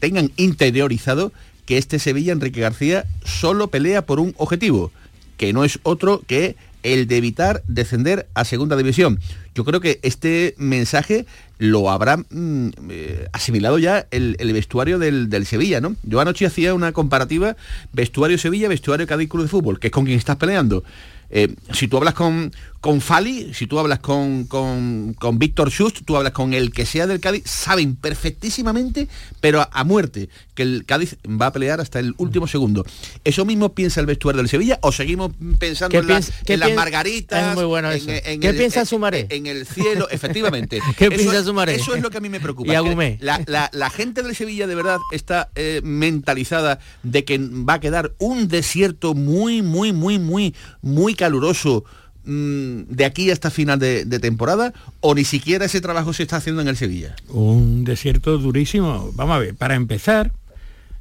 [0.00, 1.32] tengan interiorizado
[1.66, 4.90] que este Sevilla Enrique García solo pelea por un objetivo,
[5.36, 9.20] que no es otro que el de evitar descender a segunda división.
[9.54, 11.26] Yo creo que este mensaje
[11.58, 15.96] lo habrá mm, eh, asimilado ya el, el vestuario del, del, Sevilla, ¿no?
[16.04, 17.56] Yo anoche hacía una comparativa
[17.92, 20.84] vestuario Sevilla, vestuario Cádiz Club de Fútbol, que es con quien estás peleando.
[21.30, 26.02] Eh, si tú hablas con, con Fali, si tú hablas con, con, con Víctor Schust,
[26.04, 29.08] tú hablas con el que sea del Cádiz, saben perfectísimamente,
[29.40, 32.86] pero a, a, muerte, que el Cádiz va a pelear hasta el último segundo.
[33.24, 36.72] ¿Eso mismo piensa el vestuario del Sevilla o seguimos pensando en, piensa, la, en las
[36.74, 37.48] margaritas?
[37.48, 38.10] Es muy bueno eso.
[38.10, 39.26] En, en ¿Qué el, piensa Sumaré?
[39.28, 40.80] En el cielo, efectivamente.
[40.96, 41.74] ¿Qué eso, piensa Sumaré?
[41.74, 42.72] Eso es lo que a mí me preocupa.
[42.72, 43.18] Y Agumé.
[43.20, 47.80] La, la, la, gente del Sevilla de verdad está eh, mentalizada de que va a
[47.80, 51.84] quedar un desierto muy, muy, muy, muy, muy caluroso
[52.28, 56.62] mm, de aquí hasta final de, temporada o ni siquiera ese trabajo se está haciendo
[56.62, 57.16] en el Sevilla?
[57.28, 59.10] Un desierto durísimo.
[59.14, 60.32] Vamos a ver, para empezar,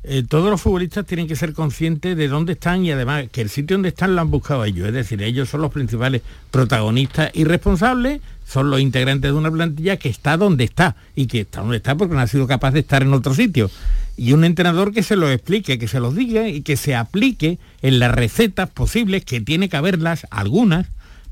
[0.03, 3.49] eh, todos los futbolistas tienen que ser conscientes de dónde están y además que el
[3.49, 4.87] sitio donde están lo han buscado ellos.
[4.87, 9.97] Es decir, ellos son los principales protagonistas y responsables, son los integrantes de una plantilla
[9.97, 12.79] que está donde está y que está donde está porque no ha sido capaz de
[12.79, 13.69] estar en otro sitio.
[14.15, 17.59] Y un entrenador que se lo explique, que se los diga y que se aplique
[17.81, 20.87] en las recetas posibles, que tiene que haberlas, algunas,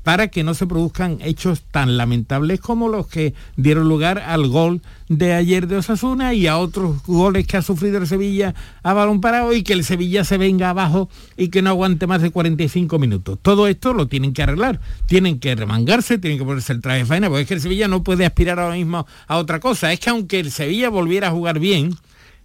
[0.06, 4.80] para que no se produzcan hechos tan lamentables como los que dieron lugar al gol
[5.08, 9.20] de ayer de Osasuna y a otros goles que ha sufrido el Sevilla a balón
[9.20, 13.00] parado y que el Sevilla se venga abajo y que no aguante más de 45
[13.00, 13.40] minutos.
[13.42, 17.06] Todo esto lo tienen que arreglar, tienen que remangarse, tienen que ponerse el traje de
[17.06, 19.92] faena, porque es que el Sevilla no puede aspirar ahora mismo a otra cosa.
[19.92, 21.96] Es que aunque el Sevilla volviera a jugar bien,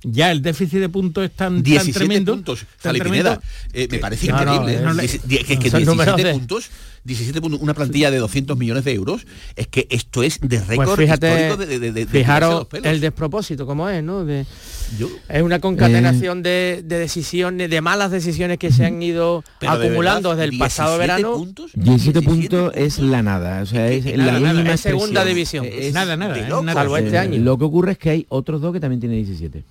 [0.04, 2.34] ya el déficit de puntos es tan, 17 tan tremendo.
[2.34, 3.40] puntos, tan tremendo,
[3.74, 4.82] eh, me parece no, increíble.
[4.82, 5.06] No, no, ¿eh?
[5.06, 6.34] es, que, que 17 de...
[6.34, 6.70] puntos,
[7.04, 10.88] 17 puntos, una plantilla de 200 millones de euros, es que esto es de récord
[10.88, 14.24] pues fíjate, histórico de, de, de Fijaros el despropósito, como es, ¿no?
[14.24, 14.46] De,
[15.00, 19.44] Yo, es una concatenación eh, de, de, decisiones, de malas decisiones que se han ido
[19.62, 21.34] acumulando verdad, desde el pasado verano.
[21.34, 24.74] Puntos, 17, 17 puntos es la nada, o sea, es, es nada, la mínima nada,
[24.76, 25.66] es segunda división.
[25.66, 27.42] Es, nada, nada, nada, salvo este año.
[27.42, 29.64] Lo que ocurre es que hay otros dos que también tienen 17.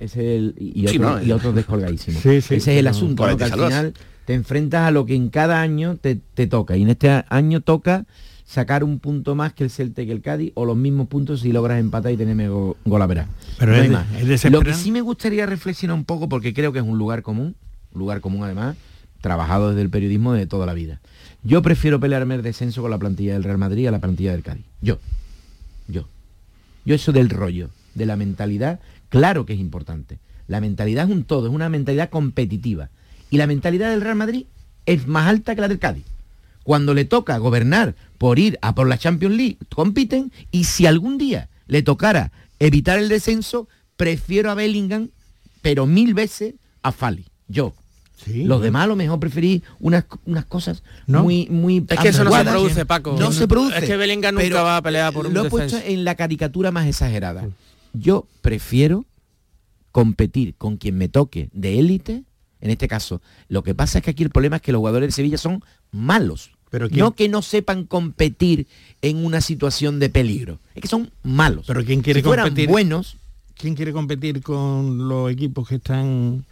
[0.00, 2.22] Es el, y, Sí, otro, no, y otros descolgadísimos.
[2.22, 3.36] Sí, sí, Ese es el asunto, ¿no?
[3.36, 6.76] que al final te enfrentas a lo que en cada año te, te toca.
[6.76, 8.06] Y en este año toca
[8.46, 11.40] sacar un punto más que el Celta y que el Cádiz o los mismos puntos
[11.40, 13.28] si logras empatar y tenerme go, gol a verás.
[13.58, 14.06] Pero no es, hay de- más.
[14.44, 17.22] es Lo que sí me gustaría reflexionar un poco, porque creo que es un lugar
[17.22, 17.54] común,
[17.92, 18.76] un lugar común además,
[19.20, 21.00] trabajado desde el periodismo de toda la vida.
[21.42, 24.42] Yo prefiero pelearme el descenso con la plantilla del Real Madrid a la plantilla del
[24.42, 24.64] Cádiz.
[24.80, 24.98] Yo.
[25.88, 26.06] Yo.
[26.84, 28.80] Yo eso del rollo, de la mentalidad,
[29.18, 30.18] claro que es importante.
[30.46, 32.90] La mentalidad es un todo, es una mentalidad competitiva.
[33.30, 34.46] Y la mentalidad del Real Madrid
[34.86, 36.04] es más alta que la del Cádiz.
[36.62, 41.18] Cuando le toca gobernar por ir a por la Champions League, compiten y si algún
[41.18, 45.08] día le tocara evitar el descenso, prefiero a Bellingham,
[45.62, 47.26] pero mil veces a Fali.
[47.48, 47.74] Yo.
[48.26, 52.32] Los demás a lo mejor preferí unas, unas cosas muy muy Es que eso no
[52.32, 53.16] se produce, Paco.
[53.18, 53.78] No se produce.
[53.78, 56.70] Es que Bellingham nunca va a pelear por un Lo he puesto en la caricatura
[56.70, 57.46] más exagerada.
[57.94, 59.04] Yo prefiero
[59.92, 62.22] competir con quien me toque de élite.
[62.60, 65.08] En este caso, lo que pasa es que aquí el problema es que los jugadores
[65.08, 66.50] de Sevilla son malos.
[66.70, 68.66] Pero ¿quién- no que no sepan competir
[69.02, 70.58] en una situación de peligro.
[70.74, 71.66] Es que son malos.
[71.66, 72.68] Pero ¿quién quiere si fueran competir?
[72.70, 73.16] buenos,
[73.56, 76.44] ¿Quién quiere competir con los equipos que están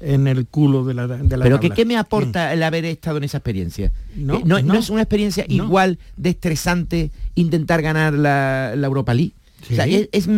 [0.00, 1.70] en el culo de la, de la pero que?
[1.70, 3.90] ¿qué me aporta el haber estado en esa experiencia?
[4.14, 4.74] No, Eh, no, no.
[4.74, 9.32] no es una experiencia igual de estresante intentar ganar la, la Europa League.
[9.70, 10.28] O sea, es, es-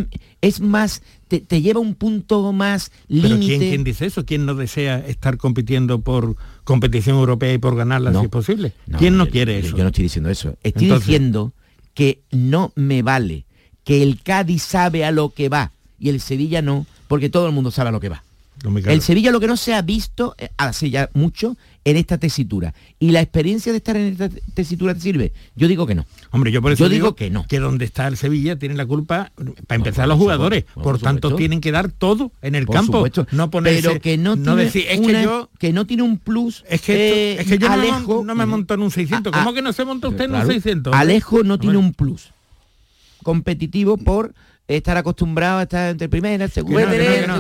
[0.40, 3.68] es más, te, te lleva a un punto más Pero ¿quién, límite.
[3.68, 4.24] quién dice eso?
[4.26, 8.20] ¿Quién no desea estar compitiendo por competición europea y por ganarla No.
[8.20, 8.72] si es posible?
[8.98, 9.76] ¿Quién no quiere yo- eso?
[9.76, 10.56] Yo no estoy diciendo eso.
[10.62, 11.52] Estoy Entonces- diciendo
[11.94, 13.44] que no me vale
[13.84, 17.52] que el Cádiz sabe a lo que va y el Sevilla no, porque todo el
[17.52, 18.24] mundo sabe a lo que va.
[18.86, 22.74] El Sevilla lo que no se ha visto eh, hace ya mucho en esta tesitura.
[23.00, 25.32] ¿Y la experiencia de estar en esta tesitura te sirve?
[25.56, 26.06] Yo digo que no.
[26.30, 27.44] Hombre, yo por eso Yo digo que no.
[27.48, 29.32] Que donde está el Sevilla tienen la culpa,
[29.66, 30.62] para empezar, los jugadores.
[30.74, 31.36] por Por, tanto, supuesto.
[31.38, 32.92] tienen que dar todo en el Por campo.
[32.98, 33.26] supuesto.
[33.32, 35.50] No ponerse, pero que no, tiene decir, es una- que yo...
[35.58, 38.46] que no tiene un plus Es que, esto- eh, es que yo Alejo no, me
[38.46, 39.32] monto en un 600.
[39.34, 40.94] Ah, ¿Cómo que no se monta usted en un 600?
[40.94, 42.30] Alejo no tiene un plus
[43.22, 44.34] competitivo por
[44.68, 47.30] estar acostumbrado a estar entre primera, segunda, Puede tener,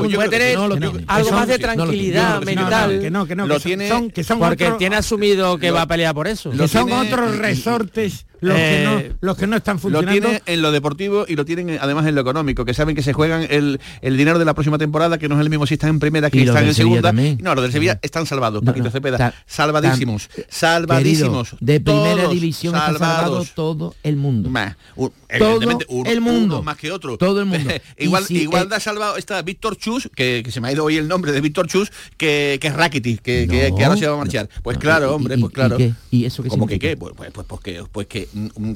[1.06, 3.00] algo más de tranquilidad mental.
[3.00, 5.68] que no, que no, Lo que son- tiene- son, que son porque tiene asumido que
[5.68, 6.50] lo- va a pelear por eso.
[6.50, 10.12] que son tiene- otros resortes los, Eh, que no, los que no están Lo funcionando.
[10.12, 13.02] tiene en lo deportivo y lo tienen en- además en lo económico, que saben que
[13.02, 15.74] se juegan el, el dinero de la próxima temporada, que no es el mismo si
[15.74, 17.02] están en primera que están en segunda.
[17.02, 17.38] también.
[17.40, 19.16] No, los del Sevilla están salvados, No, Paquito no, Cepeda.
[19.16, 20.28] ta- salvadísimos.
[20.28, 21.50] tan- salvadísimos.
[21.50, 23.50] Querido, de primera división está salvado salvados.
[23.54, 24.50] todo el mundo.
[24.50, 24.76] Más.
[24.96, 26.56] Un- Todo evidentemente, un- el mundo.
[26.56, 27.16] uno más que otro.
[27.16, 27.70] Todo el mundo.
[27.98, 30.84] igual si, igual eh, da salvado está Víctor Chus, que, que se me ha ido
[30.84, 33.76] hoy el nombre de Víctor Chus, que, que es Rakitic, que, que- No.
[33.76, 34.48] que ahora se va a marchar.
[34.62, 35.76] Pues No, claro, y- hombre, y- pues claro.
[35.76, 35.94] ¿y qué?
[36.10, 36.96] ¿Y eso qué ¿Cómo que qué?
[36.96, 38.28] Pues, pues, pues, pues que, pues que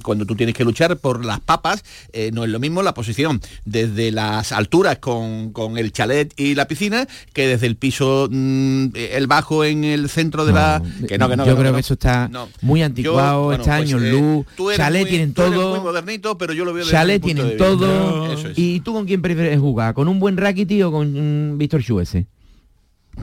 [0.03, 3.41] cuando tú tienes que luchar por las papas, eh, no es lo mismo la posición
[3.65, 8.89] desde las alturas con, con el chalet y la piscina que desde el piso, mm,
[8.95, 10.83] el bajo en el centro de la...
[11.09, 12.31] Que no, que no, yo creo que eso está
[12.63, 16.39] muy Yo, anticuado, bueno, está pues, años eh, luz, chalet muy- tienen todo, muy modernito,
[16.39, 18.59] pero yo lo veo chalet tienen todo, es.
[18.59, 22.27] y tú con quién prefieres jugar, con un buen Rakitic o con mm, Víctor Schuese?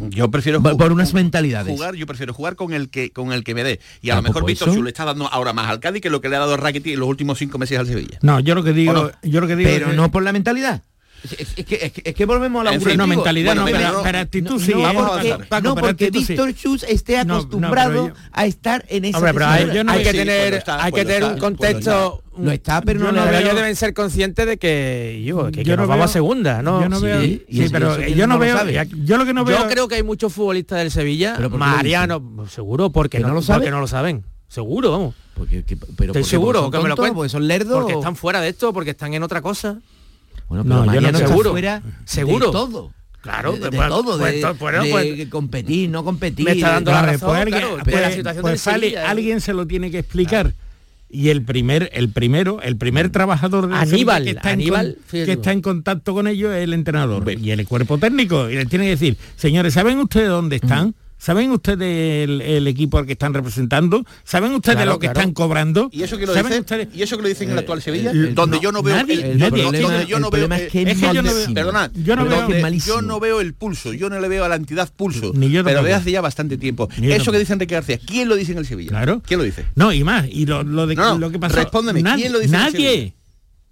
[0.10, 1.71] Yo prefiero por, ju- por unas mentalidades.
[1.73, 3.79] jugar, yo prefiero jugar con el que con el que me dé.
[4.01, 4.77] Y a Ah, lo mejor pues Víctor eso.
[4.77, 6.93] Chu le está dando ahora más al Cádiz que lo que le ha dado Rakitic
[6.93, 8.17] en los últimos cinco meses al Sevilla.
[8.21, 10.34] No, yo lo que digo, yo lo que digo pero es que- no por la
[10.34, 10.82] mentalidad.
[11.23, 13.77] Es, que, es, que, es que volvemos a la En fin, no, mentalidad Bueno, no,
[13.77, 14.73] pero, no, pero actitud no, sí.
[14.73, 16.12] no, porque, Paco, Paco, no, porque sí.
[16.12, 19.83] Víctor Schultz esté No, no, acostumbrado yo- a estar en esa Hombre, pero hay, yo
[19.86, 22.23] no que sí, tener, pues está, hay pues que tener un pues contexto.
[22.38, 25.83] Lo está, pero no, no ellos deben ser conscientes de que yo, que, Yo no
[25.83, 26.81] nos vamos a segunda, ¿no?
[26.81, 29.45] Yo no Sí, veo, sí, pero yo no no lo veo, yo lo que no
[29.45, 32.89] veo, Yo creo que hay muchos futbolistas del Sevilla, ¿Pero por qué lo Mariano, seguro,
[32.89, 33.62] porque ¿Que no, no lo saben?
[33.62, 34.23] porque no lo saben.
[34.49, 35.15] Seguro, vamos.
[35.36, 37.15] Porque, que- pero Estoy porque seguro que me lo cuenten.
[37.15, 37.81] porque son lerdos.
[37.81, 39.79] Porque están fuera de esto, porque están en otra cosa.
[40.54, 41.52] Bueno, No, pero yo no Mariano está Seguro.
[41.52, 42.46] fuera Seguro.
[42.48, 42.92] de todo.
[43.22, 46.46] Claro, de, de pues, todo, pues, de, de pues- competir, no competir.
[46.46, 48.74] Me está de- dando la razón, pues alguien, claro, pues- de la situación pues del
[48.74, 49.06] Ale- Sevilla, ¿eh?
[49.08, 50.54] alguien se lo tiene que explicar.
[51.10, 55.32] Y el primer, el primero, el primer trabajador del Aníbal, que está, Aníbal, con- que
[55.32, 58.50] está en contacto con ellos es el entrenador y el cuerpo técnico.
[58.50, 60.94] Y le tiene que decir, señores, ¿saben ustedes dónde están?
[61.23, 64.05] ¿Saben ustedes el, el equipo al que están representando?
[64.25, 65.19] ¿Saben ustedes Claro, lo que claro.
[65.21, 65.89] están cobrando?
[65.93, 66.59] ¿Y eso que lo ¿Saben dice?
[66.59, 66.88] ustedes?
[66.93, 68.12] ¿Y eso que lo dicen en el actual Sevilla?
[68.12, 70.65] el- donde no, yo no veo nadie, el, el donde problema- yo no veo eh,
[70.65, 71.53] es que es que yo no veo-.
[71.53, 74.55] Perdona, Yo no veo- yo no veo el pulso, yo no le veo a la
[74.57, 76.89] entidad pulso, Ni yo pero de hace ya bastante tiempo.
[77.01, 78.89] Eso que dice Enrique García, ¿quién lo dice en el Sevilla?
[78.89, 79.21] Claro.
[79.25, 79.63] ¿Quién lo dice?
[79.75, 81.55] No, y más, y lo, lo de No, lo que pasó.
[81.55, 83.13] respóndeme, nadie, ¿quién lo dice en el Nadie.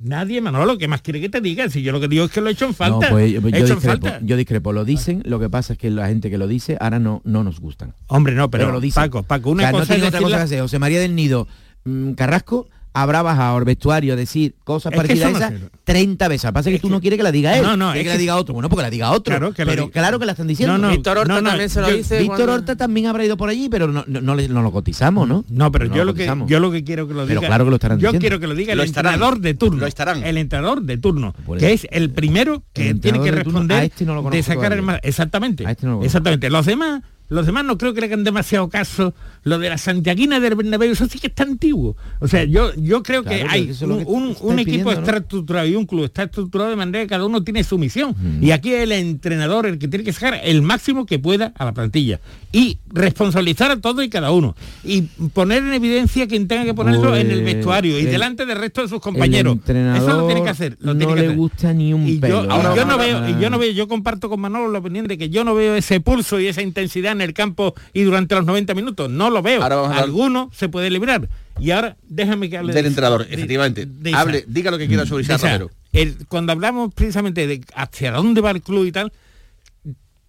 [0.04, 1.70] Nadie, Manolo, ¿qué más quiere que te diga?
[1.70, 3.08] Si yo lo que digo es que lo he hecho en falta.
[3.08, 4.20] No, pues yo, He en discrepo, falta.
[4.24, 4.74] yo discrepo.
[4.74, 7.44] Lo dicen, lo que pasa es que la gente que lo dice ahora no, no
[7.44, 7.94] nos gustan.
[8.08, 9.04] Hombre, no, pero, Pero, lo dicen.
[9.04, 10.62] Paco, Paco, una O sea, no cosa tiene es otra cosa que hacer.
[10.62, 11.48] José María del Nido
[11.86, 15.46] mm, Carrasco habrá bajado al vestuario a decir cosas Es que parecidas a eso no
[15.46, 15.72] esas sirve.
[15.84, 16.48] 30 veces.
[16.50, 17.64] Que pasa es que tú no quieres que la diga él.
[17.64, 18.54] No, no, quieres es que la que- diga otro.
[18.54, 19.32] Bueno, porque la diga otro.
[19.38, 19.94] Claro que pero diga.
[19.94, 20.78] claro que la están diciendo.
[20.78, 22.20] No, no, Víctor Horta no, no, también se lo yo- dice.
[22.20, 24.72] Víctor cuando- Horta también habrá ido por allí, pero no, no, no le- no lo
[24.72, 25.44] cotizamos, ¿no?
[25.50, 27.40] No, pero No yo lo lo que yo lo que quiero que lo diga.
[27.40, 28.20] Pero claro que lo estarán Yo diciendo.
[28.22, 29.14] quiero que lo diga Lo el estarán.
[29.14, 29.80] entrenador de turno.
[29.80, 30.24] Lo estarán.
[30.24, 34.44] El entrenador de turno, que es el primero que El tiene que responder este de
[34.44, 35.64] sacar el exactamente.
[35.70, 36.50] Este exactamente.
[36.50, 37.02] Los demás
[37.32, 39.14] los demás no creo que le hagan demasiado caso.
[39.44, 41.96] Lo de la Santiaguina del Bernabéu, eso sí que está antiguo.
[42.20, 44.60] O sea, yo, yo creo que Claro, hay que eso es un, que un- un
[44.60, 45.00] equipo pidiendo, ¿no?
[45.00, 48.14] está estructurado y un club está estructurado de manera que cada uno tiene su misión.
[48.16, 48.44] Mm.
[48.44, 51.74] Y aquí el entrenador el que tiene que sacar el máximo que pueda a la
[51.74, 52.20] plantilla.
[52.52, 54.56] Y responsabilizar a todo y cada uno.
[54.84, 55.02] Y
[55.34, 58.58] poner en evidencia quien tenga que ponerlo en el Pues, vestuario y el- delante del
[58.60, 59.58] resto de sus compañeros.
[59.66, 60.78] Eso lo tiene que hacer.
[60.82, 61.38] Lo tiene no que le hacer.
[61.38, 62.46] gusta ni un Y yo, pelo.
[62.46, 64.72] y Ahora yo no vamos a- veo, y yo no veo, yo comparto con Manolo
[64.72, 67.74] la opinión de que yo no veo ese pulso y esa intensidad en el campo
[67.94, 69.10] y durante los 90 minutos.
[69.10, 69.64] No lo veo.
[69.64, 71.28] Alguno se puede librar.
[71.60, 73.86] Y ahora déjame que hable Del de- entrenador, de- efectivamente.
[73.86, 74.14] de.
[74.14, 75.42] Hable, diga lo que quiera sobre Isaac.
[75.42, 75.72] Romero.
[75.94, 79.12] El- cuando hablamos precisamente de hacia dónde va el club y tal,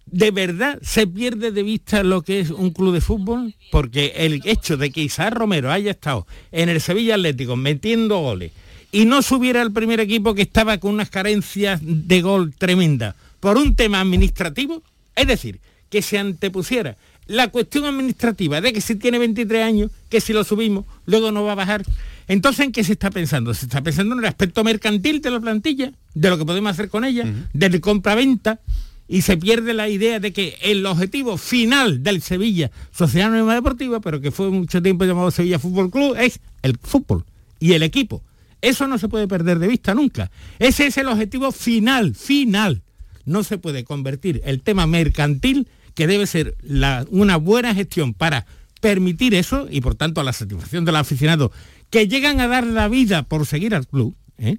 [0.05, 3.55] ¿de verdad se pierde de vista lo que es un club de fútbol?
[3.71, 8.51] Porque el hecho de que Isaac Romero haya estado en el Sevilla Atlético metiendo goles
[8.91, 13.57] y no subiera al primer equipo que estaba con unas carencias de gol tremendas por
[13.57, 14.83] un tema administrativo,
[15.15, 15.59] es decir,
[15.93, 20.43] que se antepusiera la cuestión administrativa de que si tiene 23 años, que si lo
[20.43, 21.83] subimos, luego no va a bajar.
[22.27, 23.53] Entonces, ¿en qué se está pensando?
[23.53, 26.89] Se está pensando en el aspecto mercantil de la plantilla, de lo que podemos hacer
[26.89, 28.59] con ella, del compra-venta,
[29.07, 33.99] y se pierde la idea de que el objetivo final del Sevilla Sociedad Anónima Deportiva,
[33.99, 37.23] pero que fue mucho tiempo llamado Sevilla Fútbol Club, es el fútbol
[37.59, 38.23] y el equipo.
[38.63, 40.31] Eso no se puede perder de vista nunca.
[40.57, 42.81] Ese es el objetivo final, final.
[43.25, 48.45] No se puede convertir el tema mercantil, que debe ser la- una buena gestión para
[48.81, 51.51] permitir eso y por tanto a la satisfacción del aficionado
[51.89, 54.57] que llegan a dar la vida por seguir al club, ¿eh?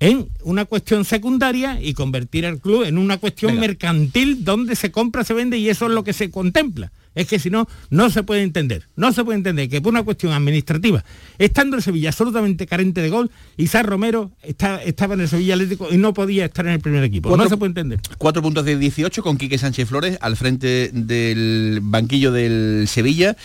[0.00, 3.60] en una cuestión secundaria y convertir al club en una cuestión Venga.
[3.68, 6.90] mercantil donde se compra, se vende y eso es lo que se contempla.
[7.14, 8.86] Es que si no, no se puede entender.
[8.96, 11.04] No se puede entender que por una cuestión administrativa,
[11.38, 15.88] estando el Sevilla absolutamente carente de gol, Isaac Romero está- estaba en el Sevilla Atlético
[15.90, 17.28] y no podía estar en el primer equipo.
[17.28, 18.00] Cuatro- no se puede entender.
[18.18, 23.36] Cuatro puntos de 18 con Quique Sánchez Flores al frente del banquillo del Sevilla,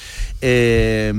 [0.41, 1.11] eh,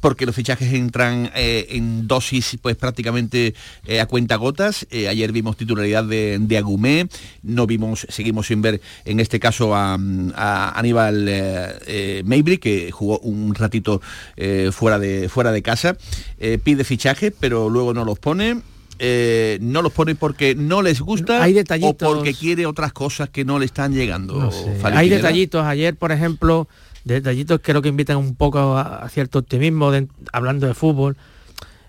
[0.00, 3.54] porque los fichajes entran eh, en dosis pues prácticamente
[3.86, 4.86] eh, a cuenta gotas.
[4.92, 7.08] Ayer vimos titularidad de, de Agumé,
[7.42, 9.98] no vimos, seguimos sin ver en este caso a,
[10.34, 14.00] a Aníbal eh, eh, Mabry, que jugó un ratito
[14.36, 15.96] eh, fuera, de, fuera de casa.
[16.38, 18.60] Eh, pide fichaje, pero luego no los pone.
[19.00, 22.12] Eh, no los pone porque no les gusta Hay o detallitos.
[22.14, 24.34] porque quiere otras cosas que no le están llegando.
[24.34, 24.74] No sé.
[24.80, 25.16] Fali Hay Pineda.
[25.22, 25.64] detallitos.
[25.64, 26.66] Ayer, por ejemplo,
[27.04, 31.16] detallitos creo que invitan un poco a, a cierto optimismo de- hablando de fútbol.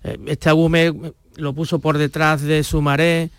[0.04, 0.93] Eh, Este Agume
[1.38, 3.32] lo puso por detrás de Sumaré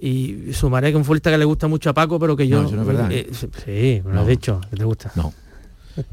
[0.00, 2.62] y Sumaré que es un futbolista que le gusta mucho a Paco, pero que yo...
[2.62, 3.10] No, eso no es verdad.
[3.10, 4.20] eh, sí, me lo No.
[4.20, 5.10] has dicho, que te gusta.
[5.16, 5.34] No.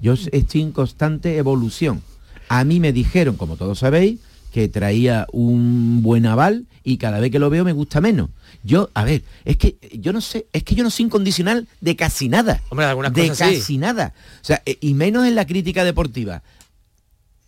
[0.01, 2.01] Yo estoy en constante evolución.
[2.49, 4.19] A mí me dijeron, como todos sabéis,
[4.51, 8.29] que traía un buen aval y cada vez que lo veo me gusta menos.
[8.63, 11.95] Yo, a ver, es que yo no sé, es que yo no soy incondicional de
[11.95, 12.61] casi nada.
[12.69, 13.59] Hombre, de algunas de cosas sí.
[13.59, 14.13] casi nada.
[14.41, 16.41] O sea, eh, y menos en la crítica deportiva.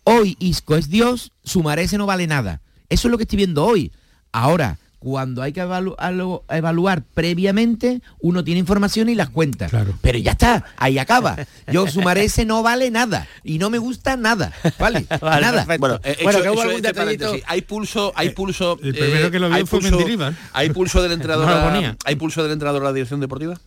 [0.04, 2.60] Hoy Isco es Dios, Sumaré ese no vale nada.
[2.88, 3.92] Eso es lo que estoy viendo hoy.
[4.32, 9.68] Ahora, cuando hay que evalu- evaluar previamente, uno tiene información y las cuenta.
[10.02, 11.36] Pero ya está, ahí acaba.
[11.72, 13.28] Yo sumaré ese no vale nada.
[13.44, 14.52] Y no me gusta nada.
[14.78, 15.06] ¿Vale?
[15.20, 15.64] Vale, nada.
[15.64, 15.78] perfecto.
[15.80, 18.78] Bueno, eh, Bueno, hecho- hecho algún este hay pulso, hay pulso.
[18.82, 19.96] el primero que lo vio hay fue pulso-.
[20.52, 21.46] Hay pulso del entrenador.
[21.46, 23.58] No hay pulso del entrenador a la dirección deportiva.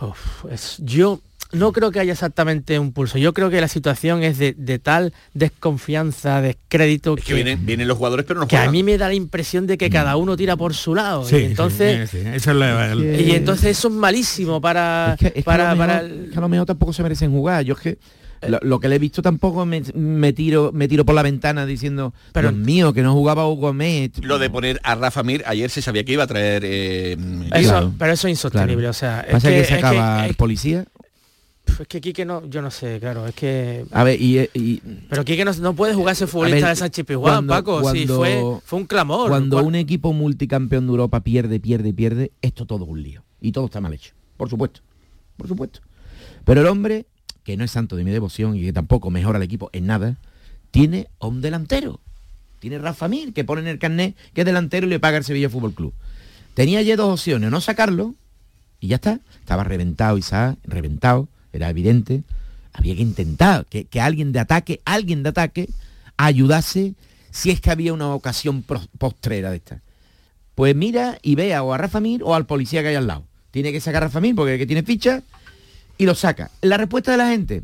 [0.00, 1.20] Uf, es- yo
[1.52, 3.18] no creo que haya exactamente un pulso.
[3.18, 5.12] Yo creo que la situación es de, de tal
[5.62, 9.08] desconfianza, descrédito, Es que vienen, vienen los jugadores, pero no que a mí me da
[9.08, 11.24] la impresión de que cada uno tira por su lado.
[11.24, 15.14] Sí, y entonces, sí, sí, eso es la- el- y entonces eso es malísimo para,
[15.14, 17.30] Es que, es que para, para mejor, el- que a lo mejor tampoco se merecen
[17.30, 17.64] jugar.
[17.64, 17.98] Yo es que
[18.46, 21.66] lo, lo que le he visto tampoco me, me tiro me tiro por la ventana
[21.66, 24.12] diciendo, Pero- Dios mío, que no jugaba Hugo Gómez.
[24.22, 26.62] Lo de poner a Rafa Mir, ayer se sabía que iba a traer...
[26.64, 27.16] eh,
[27.54, 27.92] Eso- Claro.
[27.98, 28.74] pero eso es insostenible.
[28.76, 28.90] Claro.
[28.90, 30.84] O sea, es Pasa que, que, se es que- acaba es- el policía.
[31.80, 33.84] Es que Quique no, yo no sé, claro, es que.
[33.92, 37.04] A ver, y, y- Pero Quique no, no puede jugar ese futbolista ver, de Sánchez
[37.06, 37.78] Pizjuán, cuando- Paco.
[37.78, 39.28] sí, cuando- fue, fue un clamor.
[39.28, 43.22] cuando Cuan- un equipo multicampeón de Europa pierde, pierde, pierde, esto todo es un lío.
[43.40, 44.12] Y todo está mal hecho.
[44.36, 44.80] Por supuesto.
[45.36, 45.80] Por supuesto.
[46.44, 47.06] Pero el hombre,
[47.44, 50.16] que no es santo de mi devoción y que tampoco mejora el equipo en nada,
[50.70, 52.00] tiene a un delantero.
[52.60, 55.24] Tiene Rafa Mir, que pone en el carnet que es delantero y le paga el
[55.24, 55.94] Sevilla Fútbol Club.
[56.54, 58.14] Tenía ya dos opciones, no sacarlo,
[58.80, 59.20] y ya está.
[59.38, 61.28] Estaba reventado Isaac, reventado,
[61.58, 62.22] era evidente.
[62.72, 65.68] Había que intentar que, que alguien de ataque, alguien de ataque,
[66.16, 66.94] ayudase
[67.30, 68.62] si es que había una ocasión
[68.98, 69.80] postrera de esta.
[70.54, 73.24] Pues mira y vea o a Rafa Mir o al policía que hay al lado.
[73.50, 75.22] Tiene que sacar a Rafa Mir porque el que tiene ficha
[75.96, 76.50] y lo saca.
[76.62, 77.62] La respuesta de la gente,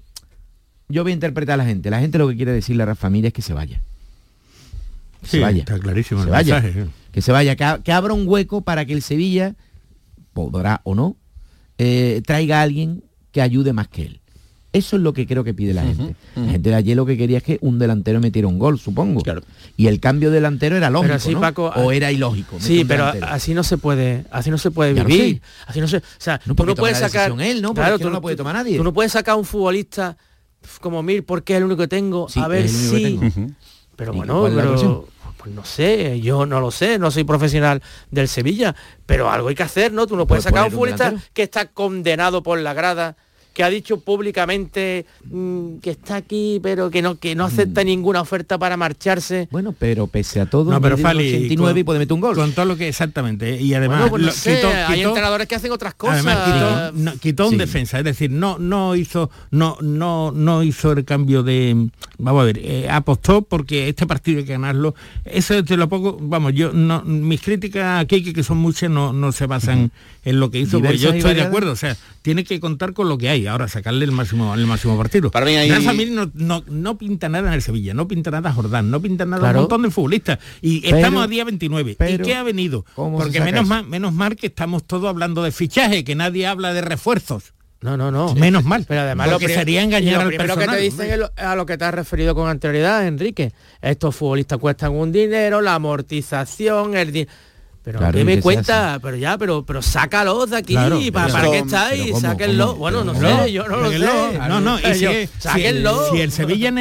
[0.89, 1.91] yo voy a interpretar a la gente.
[1.91, 3.81] La gente lo que quiere decirle a Rafa Mir es que se vaya.
[5.23, 5.59] Que Sí, se vaya.
[5.61, 6.61] está clarísimo se el vaya.
[6.61, 6.87] mensaje.
[7.13, 9.55] Que se vaya, que abra un hueco para que el Sevilla,
[10.33, 11.17] podrá o no,
[11.79, 13.03] eh, traiga a alguien
[13.35, 14.21] que ayude más que él.
[14.73, 16.15] Eso es lo que creo que pide la gente.
[16.37, 19.23] La gente de ayer lo que quería es que un delantero metiera un gol, supongo.
[19.77, 21.41] Y el cambio de delantero era lógico, así, ¿no?
[21.41, 22.57] Paco, o era ilógico.
[22.61, 23.33] Sí, pero delantero.
[23.33, 25.43] así no se puede, así no se puede vivir.
[25.67, 27.75] Así no se, o sea, tú porque no puedes sacar él, ¿no?
[27.77, 28.77] Es que no puede tomar nadie.
[28.77, 30.17] Tú no puedes sacar a un futbolista
[30.81, 33.53] como Mir porque es el único que tengo, Sí, a ver si tengo.
[33.97, 35.09] pero ¿Y bueno, pero
[35.39, 38.75] pues no sé, yo no lo sé, no soy profesional del Sevilla,
[39.07, 40.07] pero algo hay que hacer, ¿no?
[40.07, 41.31] Tú no puedes sacar a un futbolista delantero.
[41.35, 43.17] que está condenado por la grada
[43.55, 48.21] que ha dicho públicamente mm, que está aquí pero que no que no acepta ninguna
[48.21, 51.99] oferta para marcharse Bueno, pero pese a todo, No, pero Fali, 89 y con- puede
[52.01, 52.35] meter un gol.
[52.35, 53.61] Con todo lo que exactamente.
[53.61, 56.17] Y además Bueno, pues no lo- sé, quitó- hay quitó- entrenadores que hacen otras cosas.
[56.27, 57.57] Además quitó, no- quitó un Sí.
[57.59, 61.89] defensa, es decir, no no hizo no no no hizo el cambio de
[62.19, 64.95] vamos a ver, eh, apostó porque este partido hay que ganarlo.
[65.25, 69.13] Eso es de lo poco, vamos, yo no mis críticas aquí que son muchas no,
[69.13, 69.91] no se basan
[70.25, 72.93] en lo que hizo, porque yo y estoy de acuerdo, o sea, tiene que contar
[72.95, 75.31] con lo que hay, ahora sacarle el máximo el máximo partido.
[75.31, 78.31] Para mí hay- Rafa Mir no, no, no pinta nada en el Sevilla, no pinta
[78.31, 79.59] nada Jordán, no pinta nada Claro.
[79.59, 81.97] un montón de futbolistas y Pero- estamos a día 29.
[82.09, 82.85] ¿Y qué ha venido?
[82.95, 86.47] ¿cómo se Porque menos mal, menos mal que estamos todos hablando de fichaje, que nadie
[86.47, 87.53] habla de refuerzos.
[87.81, 88.35] No, no, no.
[88.35, 88.87] Menos mal.
[88.89, 90.69] Pero además porque lo pri- sería y engañar lo al personal.
[90.71, 93.53] que te dicen es lo- a lo que te has referido con anterioridad, Enrique.
[93.83, 97.27] Estos futbolistas cuestan un dinero, la amortización, el di-
[97.85, 98.99] pero Claro, ¿qué y me cuenta?
[99.03, 102.07] Pero ya, pero pero sácalos de aquí, Claro, ¿para, para qué estáis?
[102.13, 102.67] ¿cómo, Sáquenlo.
[102.69, 102.79] cómo?
[102.79, 103.99] Bueno, no Pero- sé, yo no lo sé.
[104.01, 104.49] sáquenlo.
[104.49, 106.11] No, no, y si, Yo- es- si el, sáquenlo.
[106.11, 106.73] si el Sevilla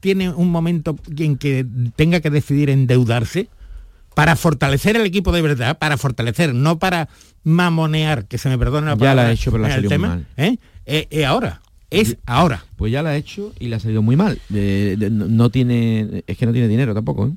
[0.00, 3.48] tiene un momento en que tenga que decidir endeudarse
[4.14, 7.08] para fortalecer el equipo de verdad, para fortalecer, no para
[7.42, 9.22] mamonear, que se me perdone la Ya palabra.
[9.24, 10.26] la ha hecho, pero la el tema, mal.
[10.36, 10.56] ¿eh?
[10.86, 12.64] Eh, eh, ahora, es ahora.
[12.76, 14.38] Pues ya la ha hecho y le ha salido muy mal.
[14.52, 17.26] Eh, de- no, tiene, es que no tiene dinero tampoco.
[17.28, 17.32] ¿eh?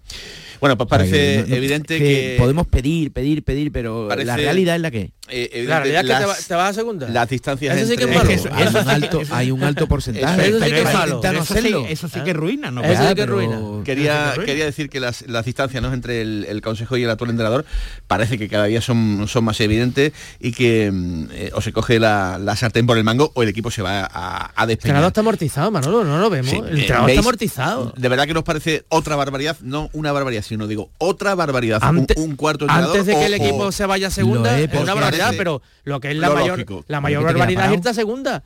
[0.60, 4.38] Bueno, pues O sea, parece no- evidente que, podemos pedir, pedir, pedir, pero Parece- la
[4.38, 6.08] realidad es la que eh, evidente La realidad es
[6.38, 7.10] que te, vas a segunda.
[7.10, 8.30] las distancias Eso sí que entre es malo.
[8.32, 10.48] Es que eso- hay un alto, hay un alto porcentaje.
[10.50, 11.22] Eso sí que es malo.
[11.24, 11.86] Eso sí, hacerlo.
[11.88, 12.84] eso sí que ruina, ¿no?
[12.84, 13.60] Eso sí que ruina.
[13.84, 15.94] Quería, quería decir que las, las distancias ¿no?
[15.94, 17.66] entre el, el Consejo y el actual entrenador
[18.08, 22.00] parece que cada día son, son más evidentes y que mm, eh, o se coge
[22.00, 24.96] la, la sartén por el mango o el equipo se va a, a despeñar.
[25.38, 26.52] Amortizado, Manolo, no lo vemos.
[26.52, 27.18] Sí, el eh, entrenador ¿veis?
[27.18, 27.94] está amortizado.
[27.96, 31.82] De verdad que nos parece otra barbaridad, no una barbaridad, sino digo otra barbaridad.
[31.84, 34.12] Un- Antes- un, cuarto entrenador Antes de que o- el equipo o- se vaya a
[34.12, 36.84] segunda, es, es una barbaridad, parece pero lo que es la mayor, lógico.
[36.88, 38.44] la mayor barbaridad es irte a segunda.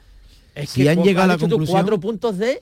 [0.56, 2.62] Es Si han llegado a la conclusión- cuatro puntos de...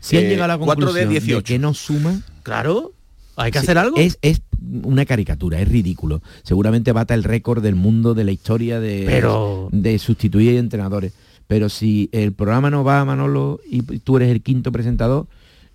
[0.00, 1.44] Si han Eh, llegado a la cuatro de conclusión de, 18.
[1.44, 2.92] que no suma, Claro,
[3.36, 3.96] hay que sí, hacer algo.
[3.96, 4.42] Es, es
[4.82, 6.22] una caricatura, es ridículo.
[6.42, 11.14] Seguramente bata el récord del mundo de la historia de, Pero- de sustituir entrenadores.
[11.46, 15.26] Pero si el programa no va a Manolo y tú eres el quinto presentador,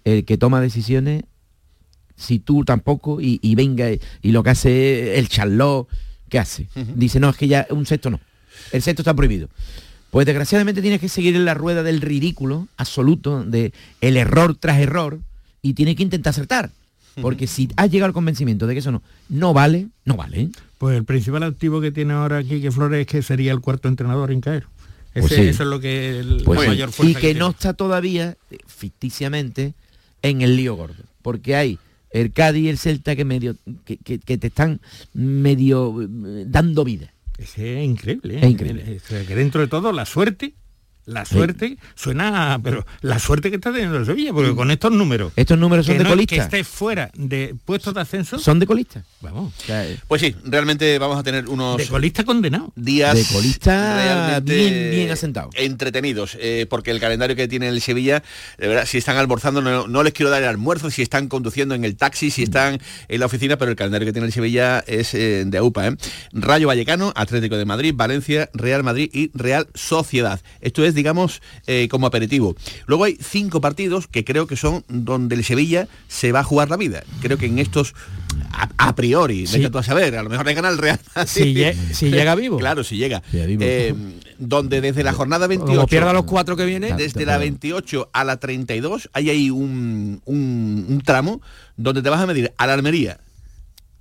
[0.04, 1.24] el que toma decisiones,
[2.16, 5.88] si tú tampoco, y, y venga, y lo que hace el charlot,
[6.28, 6.68] ¿qué hace?
[6.96, 8.20] Dice, no, es que ya un sexto no.
[8.72, 9.48] El sexto está prohibido.
[10.12, 14.80] Pues desgraciadamente tienes que seguir en la rueda del ridículo absoluto, de el error tras
[14.80, 15.20] error,
[15.62, 16.72] y tienes que intentar acertar.
[17.22, 20.50] Porque si has llegado al convencimiento de que eso no, no vale, no vale.
[20.78, 24.32] Pues el principal activo que tiene ahora Quique Flores es que sería el cuarto entrenador
[24.32, 24.68] en caer.
[25.14, 25.42] Ese- Pues sí.
[25.48, 26.70] Eso es lo que el, Pues la sí.
[26.70, 27.50] mayor fuerza y que, no tiene.
[27.52, 29.74] está todavía, eh, ficticiamente,
[30.22, 31.04] en el lío gordo.
[31.22, 31.80] Porque hay
[32.12, 33.56] el Cádiz y el Celta que medio
[33.86, 34.82] que, que- que te están
[35.14, 36.08] medio eh,
[36.48, 37.14] dando vida.
[37.38, 38.36] Ese es increíble.
[38.36, 38.40] ¿eh?
[38.44, 39.00] Es increíble.
[39.28, 40.54] Que dentro de todo la suerte,
[41.10, 45.34] la suerte suena, pero la suerte que está teniendo el Sevilla, porque con estos números.
[45.36, 46.36] Estos números son que de no- colista.
[46.36, 48.40] Que esté fuera de puestos de ascenso.
[48.40, 49.04] Son de colista.
[49.22, 49.54] Vamos.
[49.58, 52.72] O sea, eh, Pues sí, realmente vamos a tener unos De colista condenado.
[52.76, 55.50] días de colista realmente bien, bien asentado.
[55.56, 58.24] entretenidos eh, porque el calendario que tiene el Sevilla
[58.58, 61.76] de verdad si están almorzando no, no les quiero dar el almuerzo si están conduciendo
[61.76, 64.84] en el taxi si están en la oficina pero el calendario que tiene el Sevilla
[64.88, 65.96] es eh, de AUPA ¿eh?
[66.34, 71.88] Rayo Vallecano Atlético de Madrid Valencia Real Madrid y Real Sociedad esto es digamos eh,
[71.90, 76.40] como aperitivo luego hay cinco partidos que creo que son donde el Sevilla se va
[76.42, 77.94] a jugar la vida creo que en estos
[78.52, 79.58] a, a priori Sí.
[79.58, 81.32] vete tú a saber a lo mejor le gana el Real Madrid.
[81.32, 82.58] Si lle- si llega vivo.
[82.58, 83.64] claro si llega Si llega vivo.
[83.66, 83.94] Eh,
[84.38, 88.24] donde desde la jornada 28 Como pierda los cuatro que vienen, desde la 28 a
[88.24, 91.42] la 32 hay ahí un, un- un tramo
[91.78, 93.20] donde te vas a medir a la Almería,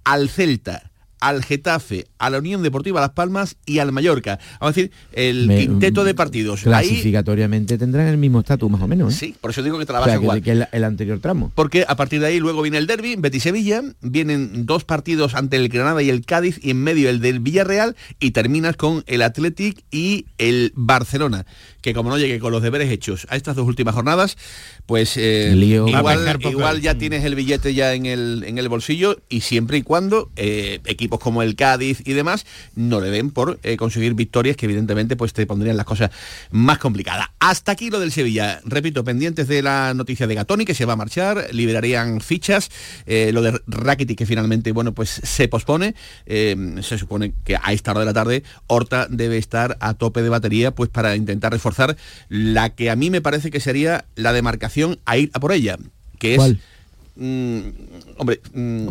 [0.04, 0.90] al Celta,
[1.20, 4.38] al Getafe, a la Unión Deportiva Las Palmas y al Mallorca.
[4.60, 6.60] Vamos a decir, el me- quinteto de partidos.
[6.66, 9.12] Ahí, Clasificatoriamente tendrán el mismo estatus más o menos.
[9.14, 9.16] ¿eh?
[9.16, 11.52] sí, por eso digo que te la O sea, a que, el, el anterior tramo.
[11.54, 15.56] Porque a partir de ahí luego viene el derby, Betis Sevilla, vienen dos partidos ante
[15.56, 19.22] el Granada y el Cádiz y en medio el del Villarreal y terminas con el
[19.22, 21.46] Athletic y el Barcelona,
[21.80, 24.36] que como no llegue con los deberes hechos a estas dos últimas jornadas,
[24.86, 25.88] pues eh, Lío.
[25.88, 29.82] Igual, igual ya tienes el billete ya en el, en el bolsillo y siempre y
[29.82, 32.44] cuando eh, equipos equipos como el Cádiz y demás
[32.74, 36.10] no le ven por eh, conseguir victorias que evidentemente pues te pondrían las cosas
[36.50, 37.28] más complicadas.
[37.40, 38.60] Hasta aquí lo del Sevilla.
[38.64, 42.70] Repito, pendientes de la noticia de Gatoni que se va a marchar, liberarían fichas,
[43.06, 45.94] eh, lo de Rakitic que finalmente bueno pues se pospone.
[46.26, 50.22] Eh, se supone que a esta hora de la tarde Horta debe estar a tope
[50.22, 51.96] de batería pues para intentar reforzar
[52.28, 55.78] la que a mí me parece que sería la demarcación a ir a por ella,
[56.18, 56.40] que es
[57.16, 57.60] mm,
[58.18, 58.88] hombre, mm,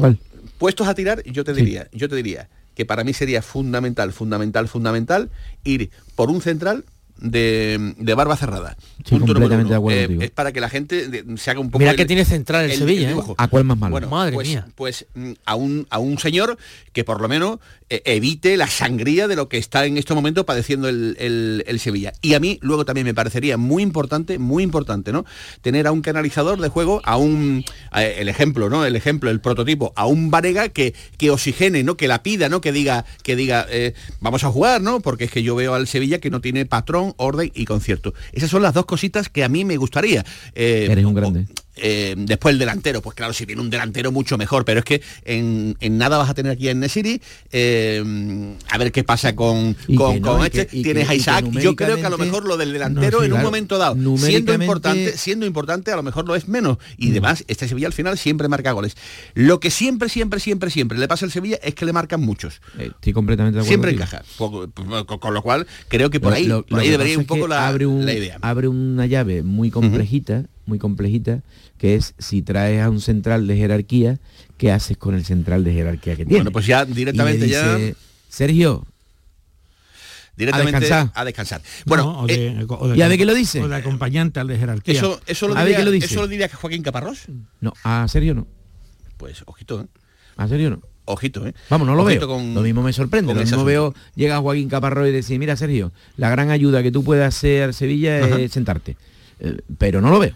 [0.57, 4.67] puestos a tirar, yo te diría, yo te diría que para mí sería fundamental, fundamental,
[4.67, 5.29] fundamental
[5.63, 6.85] ir por un central
[7.19, 8.77] de, de barba cerrada.
[9.05, 9.69] Sí, Punto número completamente uno.
[9.69, 11.97] de acuerdo Eh, es para que la gente de- se haga un poco Mira el-
[11.97, 13.15] que tiene central el Sevilla, ¿eh?
[13.37, 13.91] ¿A cuál más malo?
[13.91, 14.67] Bueno, Madre pues, mía.
[14.75, 16.57] Pues mm, a un, a un señor
[16.93, 17.59] que por lo menos
[17.89, 21.79] eh, evite la sangría de lo que está en este momento padeciendo el, el- el
[21.79, 22.11] Sevilla.
[22.21, 25.23] Y a mí luego también me parecería muy importante, muy importante, ¿no?
[25.61, 28.83] Tener a un canalizador de juego, a un, a- el ejemplo, ¿no?
[28.85, 31.95] El ejemplo, el prototipo, a un Varega que, que oxigene, ¿no?
[31.95, 32.59] Que la pida, ¿no?
[32.59, 34.99] Que diga, que diga, eh, vamos a jugar, ¿no?
[34.99, 38.13] Porque es que yo veo al Sevilla que no tiene patrón, orden y concierto.
[38.31, 40.25] Esas son las dos cositas que a mí me gustaría.
[40.55, 41.47] Eh, Eres un grande.
[41.81, 45.01] Eh, después el delantero, pues claro, si viene un delantero mucho mejor, pero es que
[45.25, 47.21] en, en nada vas a tener aquí en Nesiri,
[47.51, 51.11] eh, a ver qué pasa con, con, que no, con y que- este, tienes que-
[51.11, 53.37] a Isaac, yo creo que a lo mejor lo del delantero No, sí, en un
[53.45, 57.67] momento dado, siendo importante, siendo importante, a lo mejor lo es menos, y demás, este
[57.67, 58.95] Sevilla al final siempre marca goles.
[59.33, 62.61] Lo que siempre, siempre, siempre, siempre le pasa al Sevilla es que le marcan muchos.
[62.77, 64.23] Eh, Estoy completamente de acuerdo Siempre encaja.
[64.37, 67.25] Poco- con, con lo cual, creo que por ahí, lo- por lo ahí debería un
[67.25, 68.37] poco la, abre, un- la idea.
[68.41, 71.41] abre una llave muy complejita, muy complejita,
[71.77, 74.19] que es si traes a un central de jerarquía,
[74.57, 76.35] ¿qué haces con el central de jerarquía que tiene?
[76.39, 77.75] Bueno, pues ya Y le directamente ya...
[77.77, 77.95] dice,
[78.29, 78.85] Sergio,
[80.35, 81.11] Directamente descansar.
[81.15, 81.61] a descansar.
[81.85, 83.59] Bueno, No, de- eh, o de- ¿y a ver qué lo dice?
[83.61, 84.93] O de acompañante al de jerarquía.
[84.93, 86.05] eso, eso, lo A diría, lo dice.
[86.05, 87.23] eso lo diría Joaquín Caparrós.
[87.59, 88.45] No, a Sergio no.
[89.17, 89.85] Pues ojito, ¿eh?
[90.35, 90.81] A Sergio no.
[91.05, 91.55] Ojito, ¿eh?
[91.69, 92.35] Vamos, no lo Ojito veo.
[92.37, 93.33] con- lo mismo me sorprende.
[93.33, 97.03] Lo mismo veo, llega Joaquín Caparrós y decir, mira Sergio, la gran ayuda que tú
[97.03, 98.39] puedes hacer al Sevilla Ajá.
[98.39, 98.95] es sentarte.
[99.39, 100.35] Eh, pero no lo veo.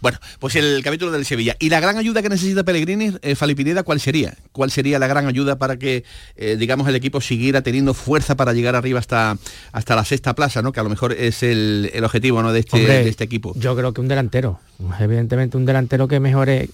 [0.00, 1.56] Bueno, pues el capítulo del Sevilla.
[1.58, 4.34] ¿Y la gran ayuda que necesita Pellegrini, eh, Fali Pineda, cuál sería?
[4.52, 6.04] ¿Cuál sería la gran ayuda para que,
[6.36, 9.36] eh, digamos, el equipo siguiera teniendo fuerza para llegar arriba hasta,
[9.72, 10.72] hasta la sexta plaza, ¿no?
[10.72, 12.52] Que a lo mejor es el, el objetivo ¿no?
[12.52, 13.54] de, este, Hombre, de este equipo.
[13.56, 14.60] Yo creo que un delantero.
[15.00, 16.68] Evidentemente un delantero que mejore.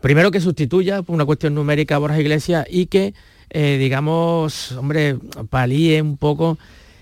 [0.00, 3.14] Primero que sustituya por una cuestión numérica a Borja Iglesias y que,
[3.50, 5.16] eh, digamos, hombre,
[5.50, 6.58] palíe un poco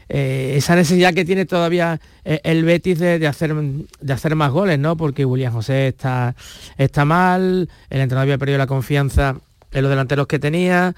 [0.08, 4.52] eh, esa necesidad que tiene todavía eh, el Betis de, de hacer, de hacer más
[4.52, 4.96] goles, ¿no?
[4.96, 6.36] Porque William José está,
[6.78, 9.36] está mal, el entrenador había perdido la confianza
[9.72, 10.94] en los delanteros que tenía.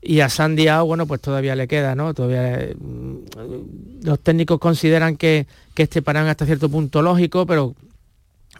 [0.00, 2.14] Y a Sandy Ao, bueno, pues todavía le queda, ¿no?
[2.14, 2.76] Todavía eh,
[4.02, 7.74] los técnicos consideran que, que este parán hasta cierto punto lógico, pero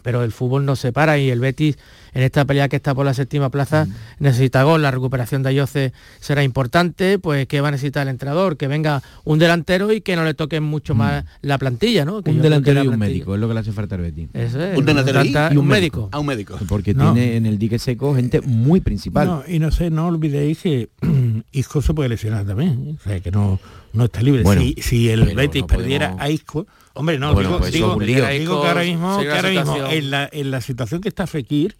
[0.03, 1.77] pero el fútbol no se para y el Betis
[2.13, 3.93] en esta pelea que está por la séptima plaza Mm.
[4.23, 8.57] necesita gol, la recuperación de Ayoce será importante, pues que va a necesitar el entrenador,
[8.57, 12.23] que venga un delantero y que no le toquen mucho más la plantilla, ¿no?
[12.23, 12.31] Que.
[12.31, 14.29] Un delantero la y un plantilla- médico, es lo que le hace falta al Betis.
[14.33, 16.09] Eso es, Un delantero y, un médico.
[16.11, 16.57] A un médico.
[16.67, 17.13] Porque No.
[17.13, 19.27] tiene en el dique seco gente muy principal.
[19.27, 20.89] No, y no sé, no olvidéis que
[21.51, 22.87] Isco se puede lesionar también.
[22.87, 22.95] ¿eh?
[22.99, 23.59] O sea, que no,
[23.93, 24.41] no está libre.
[24.43, 26.67] Bueno, si, si el Betis no perdiera podemos- a Isco,
[26.99, 30.29] hombre, no, Bueno, digo, pues digo- un que ahora mismo, que ahora mismo en, la,
[30.31, 31.75] en la situación que está Fekir,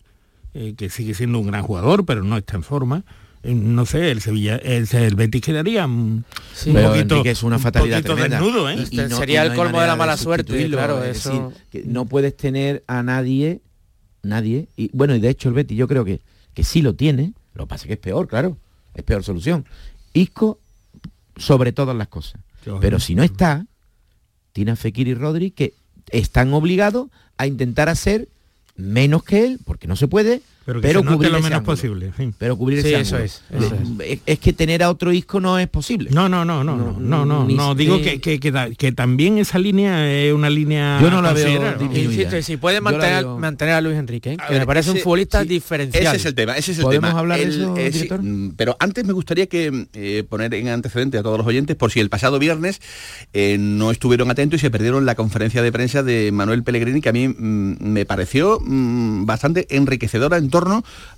[0.53, 3.03] eh, que sigue siendo un gran jugador, pero no está en forma,
[3.43, 5.84] eh, no sé, el Sevilla, el, el Betis quedaría
[6.53, 6.70] Sí.
[6.70, 8.39] un Pero poquito, es una un fatalidad poquito tremenda.
[8.41, 8.76] desnudo, ¿eh?
[8.76, 11.63] Y- y Este sería el colmo de la mala suerte, sustituirlo, claro, es eso- decir,
[11.72, 13.61] que no puedes tener a nadie,
[14.24, 16.22] nadie, y bueno, y de hecho el Betis yo creo que,
[16.53, 18.57] que sí lo tiene, lo que pasa es que es peor, claro,
[18.95, 19.65] es peor solución.
[20.13, 20.59] Isco
[21.38, 22.41] sobre todas las cosas.
[22.82, 23.65] Pero si no está,
[24.54, 25.74] tiene a Fekir y Rodri que
[26.12, 28.28] están obligados a intentar hacer
[28.76, 30.41] menos que él, porque no se puede,
[30.74, 31.76] pero pero, que se note cubrir lo menos ángulo.
[31.76, 32.11] posible.
[32.38, 33.26] Pero cubrir Sí, ese eso ángulo.
[33.26, 34.20] es, eso es.
[34.26, 36.09] es que tener a otro Isco no es posible.
[36.11, 39.59] No, no, no, no, no, no, no, digo que, que, que, da- que también esa
[39.59, 41.76] línea es una línea Yo no la veo.
[41.93, 44.38] Insisto, si puede mantener, veo- mantener a Luis Enrique, ¿eh?
[44.39, 46.03] A que ver, me parece un futbolista sí, diferencial.
[46.07, 47.20] Ese es el tema, ese es el ¿Podemos tema.
[47.20, 48.22] hablar de El- eso, sí, director?
[48.24, 51.91] mm, pero antes me gustaría que eh, poner en antecedente a todos los oyentes por
[51.91, 52.82] si el pasado viernes
[53.34, 57.09] eh, no estuvieron atentos y se perdieron la conferencia de prensa de Manuel Pellegrini que
[57.09, 60.59] a mí mm, me pareció mm, bastante enriquecedora en torno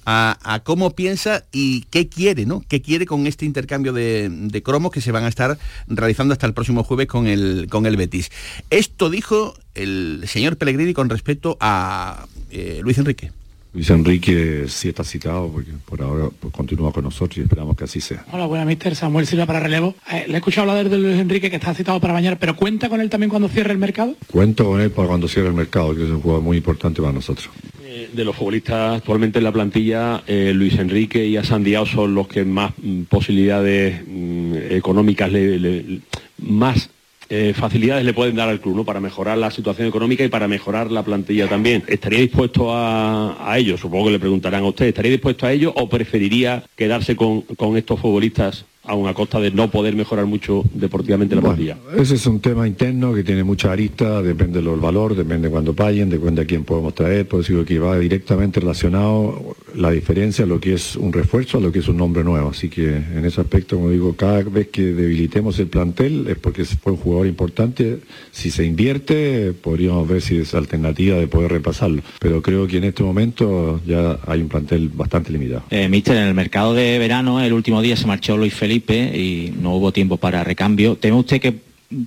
[0.06, 2.64] a, cómo piensa y qué quiere, ¿no?
[2.68, 6.48] ¿Qué quiere con este intercambio de, de cromos que se van a estar realizando hasta
[6.48, 8.32] el próximo jueves con el, con el Betis?
[8.70, 13.32] Esto dijo el señor Pellegrini con respecto a eh, Luis Enrique.
[13.74, 17.86] Luis Enrique sí está citado porque por ahora pues, continúa con nosotros y esperamos que
[17.86, 18.26] así sea.
[18.34, 18.96] Hola, buenas, mister.
[18.98, 19.96] Samuel Silva para relevo.
[20.12, 22.90] Eh, le he escuchado hablar de Luis Enrique que está citado para mañana, pero ¿cuenta
[22.90, 24.16] con él también cuando cierre el mercado?
[24.30, 27.14] Cuento con él para cuando cierre el mercado, que es un jugador muy importante para
[27.14, 27.50] nosotros.
[27.86, 32.28] Eh, De los futbolistas actualmente en la plantilla, eh, Luis Enrique y Asandiao son los
[32.28, 36.00] que más mm, posibilidades mm, económicas, le- le-
[36.40, 36.90] más
[37.34, 38.84] eh, facilidades le pueden dar al club ¿no?
[38.84, 41.82] para mejorar la situación económica y para mejorar la plantilla también.
[41.88, 43.78] ¿Estaría dispuesto a, ello?
[43.78, 44.88] Supongo que le preguntarán a usted.
[44.88, 47.46] ¿Estaría dispuesto a ello o preferiría quedarse con
[47.78, 51.78] estos futbolistas aun a costa de no poder mejorar mucho deportivamente la plantilla?
[51.96, 55.74] Ese es un tema interno que tiene mucha arista, depende del valor, depende de cuándo
[55.74, 60.46] paguen, depende de quién podemos traer, por eso digo que va directamente relacionado la diferencia
[60.46, 62.50] a lo que es un refuerzo, a lo que es un nombre nuevo.
[62.50, 66.66] Así que en ese aspecto, como digo, cada vez que debilitemos el plantel es porque
[66.66, 68.00] fue un jugador importante.
[68.32, 72.02] Si se invierte, podríamos ver si es alternativa de poder repasarlo.
[72.20, 75.64] Pero creo que en este momento ya hay un plantel bastante limitado.
[75.70, 79.54] Eh, Mister, en el mercado de verano, el último día se marchó Luis Felipe y
[79.60, 80.96] no hubo tiempo para recambio.
[80.96, 81.60] ¿Teme usted que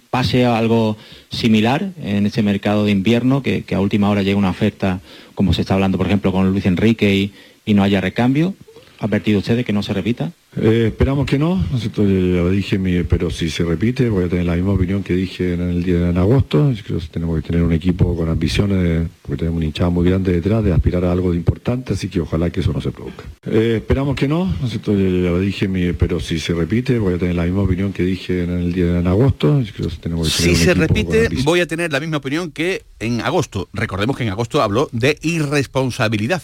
[0.08, 0.96] pase algo
[1.30, 5.00] similar en este mercado de invierno, que, que a última hora llegue una oferta,
[5.34, 7.34] como se está hablando, por ejemplo, con Luis Enrique y,
[7.66, 8.54] y no haya recambio?
[8.98, 10.32] ¿Ha advertido usted de que no se repita?
[10.56, 11.64] Eh, esperamos que no,
[11.96, 15.54] lo dije, mi- pero si se repite voy a tener la misma opinión que dije
[15.54, 16.70] en el día en agosto.
[16.70, 19.90] Yo creo que tenemos que tener un equipo con ambiciones, de- porque tenemos un hinchado
[19.90, 22.80] muy grande detrás, de aspirar a algo de importante, así que ojalá que eso no
[22.80, 23.24] se produzca.
[23.46, 24.54] Eh, esperamos que no,
[24.86, 28.44] lo dije, mi- pero si se repite voy a tener la misma opinión que dije
[28.44, 29.60] en el día en agosto.
[29.60, 32.18] Yo creo que tenemos que tener Si un se repite, voy a tener la misma
[32.18, 33.68] opinión que en agosto.
[33.72, 36.42] Recordemos que en agosto habló de irresponsabilidad.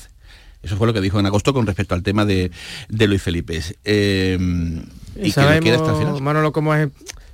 [0.62, 2.50] Eso fue lo que dijo en agosto con respecto al tema de,
[2.88, 3.60] de Luis Felipe.
[3.84, 4.38] Eh,
[5.16, 5.96] y que lo quiere hasta el final.
[5.96, 6.88] Sabemos, Manolo, cómo es,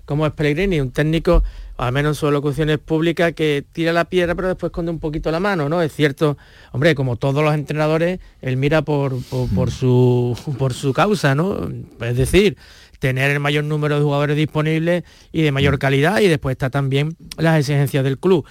[0.04, 1.42] cómo es Pellegrini, un técnico,
[1.76, 5.30] al menos en sus locuciones públicas, que tira la piedra pero después esconde un poquito
[5.30, 5.82] la mano, ¿no?
[5.82, 6.38] Es cierto,
[6.72, 11.68] hombre, como todos los entrenadores, él mira por, por, por su, por su causa, ¿no?
[12.00, 12.56] Es decir,
[12.98, 17.16] tener el mayor número de jugadores disponibles y de mayor calidad y después está también
[17.36, 18.46] las exigencias del club.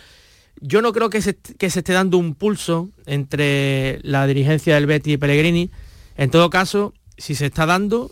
[0.62, 4.86] Yo no creo que se, que se esté dando un pulso entre la dirigencia del
[4.86, 5.70] Betty y Pellegrini.
[6.18, 8.12] En todo caso, si se está dando,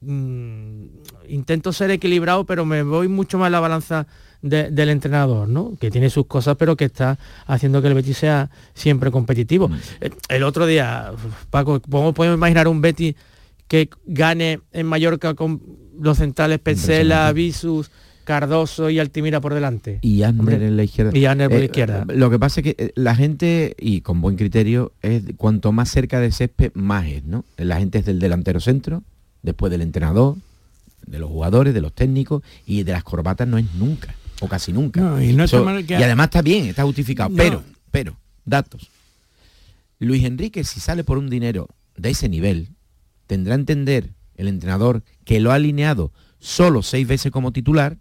[0.00, 0.84] mm,
[1.28, 4.06] intento ser equilibrado, pero me voy mucho más a la balanza
[4.40, 5.74] de- del entrenador, ¿no?
[5.80, 9.70] Que tiene sus cosas, pero que está haciendo que el Betis sea siempre competitivo.
[10.00, 11.12] Eh, El otro día,
[11.50, 13.14] Paco, ¿cómo podemos imaginar un Betis
[13.68, 15.62] que gane en Mallorca con
[16.00, 17.90] los centrales Petzela, Visus,
[18.24, 19.98] Cardoso y Altimira por delante?
[20.02, 21.16] Y Hombre, en la izquierda.
[21.16, 22.04] Y Anner por la Eh, izquierda.
[22.14, 25.90] Lo que pasa es que eh, la gente, y con buen criterio, es cuanto más
[25.90, 27.44] cerca del césped, más es, ¿no?
[27.56, 29.02] La gente es del delantero centro,
[29.42, 30.36] después del entrenador,
[31.06, 34.72] de los jugadores, de los técnicos, y de las corbatas no es nunca, o casi
[34.72, 35.00] nunca.
[35.00, 37.30] No, y no que- y además está bien, está justificado.
[37.30, 37.36] No.
[37.36, 38.88] Pero, pero, datos.
[39.98, 42.68] Luis Enrique, si sale por un dinero de ese nivel,
[43.26, 47.98] tendrá a entender el entrenador que lo ha alineado solo seis veces como titular,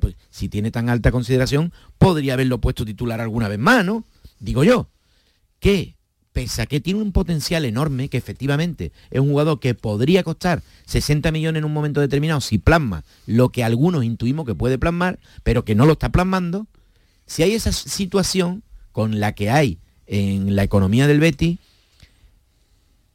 [0.00, 4.04] pues si tiene tan alta consideración, podría haberlo puesto titular alguna vez más, ¿no?
[4.40, 4.88] Digo yo,
[5.60, 5.94] que
[6.32, 10.62] pese a que tiene un potencial enorme, que efectivamente es un jugador que podría costar
[10.86, 15.18] 60 millones en un momento determinado si plasma lo que algunos intuimos que puede plasmar,
[15.42, 16.66] pero que no lo está plasmando,
[17.26, 21.58] si hay esa situación con la que hay en la economía del Betis,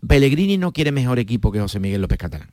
[0.07, 2.49] Pellegrini no quiere mejor equipo que José Miguel López Catalán.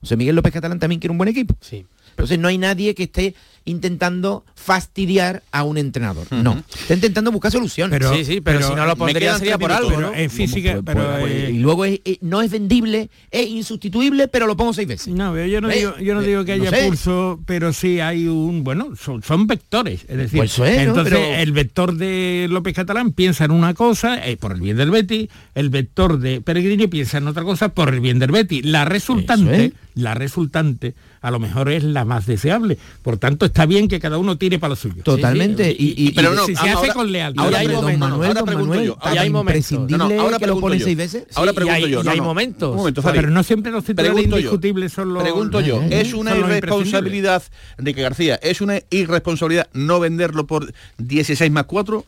[0.00, 1.56] José Miguel López Catalán también quiere un buen equipo.
[1.60, 1.86] Sí.
[2.10, 3.34] Entonces no hay nadie que esté
[3.66, 6.26] intentando fastidiar a un entrenador.
[6.32, 6.62] No.
[6.80, 7.90] Está intentando buscar soluciones.
[7.98, 10.12] Pero- Sí, sí, pero pero si no lo pondría sería por algo, minutos.
[10.12, 10.18] ¿no?
[10.18, 14.28] En física, Pues, pero, pues, eh, y luego es- eh, no es vendible, es insustituible,
[14.28, 15.08] pero lo pongo seis veces.
[15.14, 15.76] No, pero yo no ¿Ves?
[15.78, 16.86] digo, yo no Eh, digo que no haya sé.
[16.86, 20.04] pulso, pero sí hay un, bueno, son, son vectores.
[20.08, 20.82] Es decir, Pues eso es, ¿no?
[20.82, 24.78] entonces Pero- el vector de López Catalán piensa en una cosa eh, por el bien
[24.78, 28.62] del Betty, el vector de Peregrini piensa en otra cosa por el bien del Betty.
[28.62, 32.78] La resultante, la resultante, a lo mejor es la más deseable.
[33.02, 35.02] Por tanto, está bien que cada uno tire para lo suyo.
[35.02, 35.70] Totalmente.
[35.70, 37.44] y, y- pero no, si se ahora- hace con lealtad.
[37.44, 38.00] Ahora, hay don momentos.
[38.08, 39.70] Manuel, ahora don pregunto Manuel, yo, ahora hay momentos.
[39.72, 40.84] imprescindible No, no, ahora que lo pone yo.
[40.86, 41.24] seis veces.
[41.34, 42.00] Ahora Sí, pregunto hay- yo.
[42.00, 42.24] y no, hay no.
[42.24, 42.76] momentos.
[42.76, 44.22] Momento, pero no siempre los titulares yo.
[44.38, 45.22] indiscutibles son los...
[45.22, 47.42] Pregunto yo, eh, ¿es una irresponsabilidad,
[47.78, 52.04] Enrique García, es una irresponsabilidad no venderlo por 16 más 4?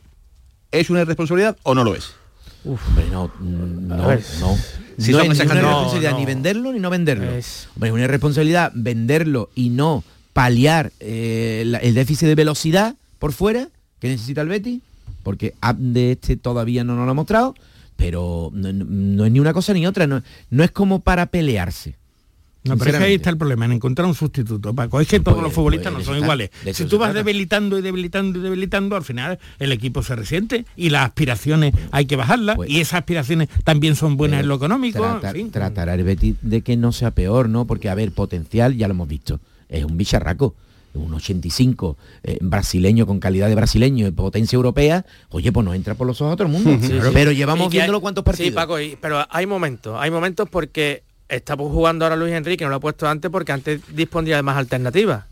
[0.71, 2.13] ¿Es una irresponsabilidad o no lo es?
[2.65, 3.97] Hombre, no, no,
[4.39, 4.57] no.
[4.97, 5.63] Si no es cantidades.
[5.63, 7.31] responsabilidad No, ni venderlo ni no venderlo.
[7.31, 12.95] Es- Hombre, es una irresponsabilidad venderlo y no paliar eh, la- el déficit de velocidad
[13.19, 13.67] por fuera
[13.99, 14.81] que necesita el Betty,
[15.23, 17.55] porque de este todavía no nos lo ha mostrado,
[17.95, 21.27] pero no, no- no es ni una cosa ni otra, no, no es como para
[21.27, 21.95] pelearse.
[22.65, 25.01] No, pero es que ahí está el problema, en encontrar un sustituto, Paco.
[25.01, 26.49] Es que todos los futbolistas no son iguales.
[26.73, 27.23] Si tú vas trata.
[27.25, 32.05] debilitando y debilitando y debilitando, al final el equipo se resiente y las aspiraciones hay
[32.05, 34.99] que bajarlas Pues- y esas aspiraciones también son buenas en lo económico.
[34.99, 35.51] Trata- en fin.
[35.51, 37.65] Tratará el Betis de que no sea peor, ¿no?
[37.65, 39.39] Porque, a ver, potencial, ya lo hemos visto,
[39.69, 40.55] es un bicharraco.
[40.95, 45.95] un 85 eh, brasileño con calidad de brasileño y potencia europea, oye, pues nos entra
[45.95, 46.69] por los ojos a todo el mundo.
[46.81, 46.99] Sí, sí.
[47.11, 48.49] Pero llevamos viéndolo hay- cuántos partidos.
[48.49, 51.01] Sí, Paco, y- pero hay momentos, hay momentos porque
[51.35, 54.57] está jugando ahora Luis Enrique, no lo ha puesto antes porque antes disponía de más
[54.57, 55.25] alternativas.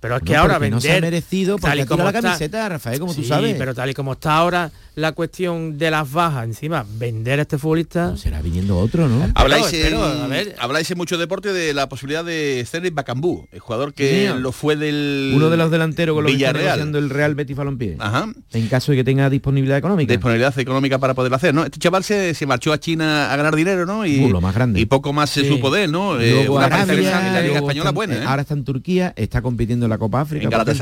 [0.00, 2.08] Pero es que No, ahora vender no se ha merecido porque tal y como la
[2.10, 3.54] está- camiseta, Rafael, como tú Sí, sabes.
[3.58, 7.58] pero tal y como está ahora la cuestión de las bajas, encima vender a este
[7.58, 9.28] futbolista será viniendo otro, ¿no?
[9.34, 10.56] Habláis, Pero, en, pero, a ver.
[10.58, 14.76] habláis en mucho deporte de la posibilidad de Stanley Bacambú, el jugador que lo fue
[14.76, 16.78] del Uno de los delanteros con los que está Villarreal.
[16.78, 17.96] negociando el Real Betis Balompié.
[17.98, 18.26] Ajá.
[18.52, 20.12] En caso de que tenga disponibilidad económica.
[20.12, 21.64] Disponibilidad económica para poderlo hacer, ¿no?
[21.64, 24.04] Este chaval se, se marchó a China a ganar dinero, ¿no?
[24.06, 24.80] Y, Uh, lo más grande.
[24.80, 25.48] y poco más se Sí.
[25.48, 26.18] supo de él, ¿no?
[26.20, 28.24] Eh, una Arabia, en la Liga Española está- buena, ¿eh?
[28.26, 30.44] Ahora está en Turquía, está compitiendo en la Copa África.
[30.44, 30.74] En por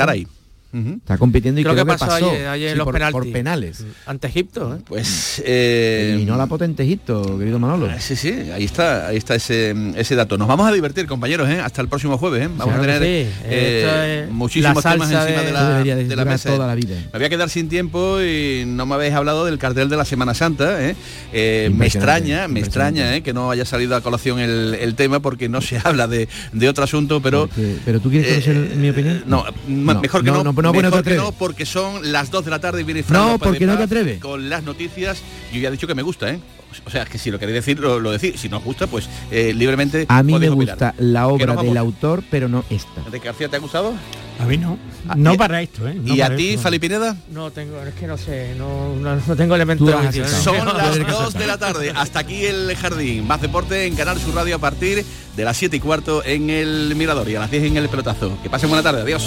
[0.70, 3.12] Está compitiendo y Creo creo, que pasó pasó ayer- ayer en sí, los por, penaltis.
[3.12, 3.84] por penales.
[4.04, 4.74] ante Egipto.
[4.76, 4.80] ¿eh?
[4.86, 7.88] Pues eh, Eliminó a la potente Egipto, querido Manolo.
[7.98, 10.36] Sí, sí, ahí está, ahí está ese, ese dato.
[10.36, 11.58] Nos vamos a divertir, compañeros, ¿eh?
[11.60, 12.42] hasta el próximo jueves.
[12.44, 12.48] ¿eh?
[12.48, 13.32] Vamos Claro a que tener sí.
[13.44, 16.50] eh, muchísimos temas encima de- de, la, de la mesa.
[16.50, 16.96] toda la vida.
[17.12, 20.04] Me voy a quedar sin tiempo y no me habéis hablado del cartel de la
[20.04, 20.84] Semana Santa.
[20.86, 20.94] ¿eh?
[21.32, 23.22] Eh, me extraña, me extraña ¿eh?
[23.22, 26.68] que no haya salido a colación el, el tema porque no se habla de, de
[26.68, 27.48] otro asunto, pero
[27.86, 29.22] Pero tú quieres conocer mi opinión?
[29.26, 31.22] no, No, mejor que no, no, no, no, mejor no te que atreves.
[31.24, 33.66] no, porque son las 2 de la tarde y viene Fran No, López de porque
[33.66, 34.20] no te atreves.
[34.20, 35.18] Con las noticias,
[35.52, 36.38] yo ya he dicho que me gusta, ¿eh?
[36.84, 38.38] O sea, que si lo queréis decir, lo, lo decís.
[38.38, 40.74] Si no os gusta, pues eh, libremente A mí me opinar.
[40.76, 42.90] gusta la obra del autor, pero no esta.
[43.06, 43.94] Enrique García, ¿te ha gustado?
[44.38, 44.78] A mí no.
[45.16, 45.94] No para esto, ¿eh?
[45.94, 46.62] No ¿Y a ti, esto.
[46.62, 47.16] Fali Pineda?
[47.32, 50.28] No tengo, es que no sé, no, no, no tengo elementos de.
[50.28, 51.90] Son las 2 de la tarde.
[51.96, 53.26] Hasta aquí el jardín.
[53.26, 55.04] Más deporte en Canal Sur Radio a partir
[55.36, 58.38] de las 7 y cuarto en el Mirador y a las 10 en el pelotazo.
[58.42, 59.00] Que pasen buena tarde.
[59.00, 59.26] Adiós.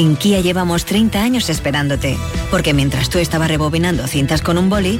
[0.00, 2.16] En Kia llevamos 30 años esperándote,
[2.50, 4.98] porque mientras tú estabas rebobinando cintas con un boli,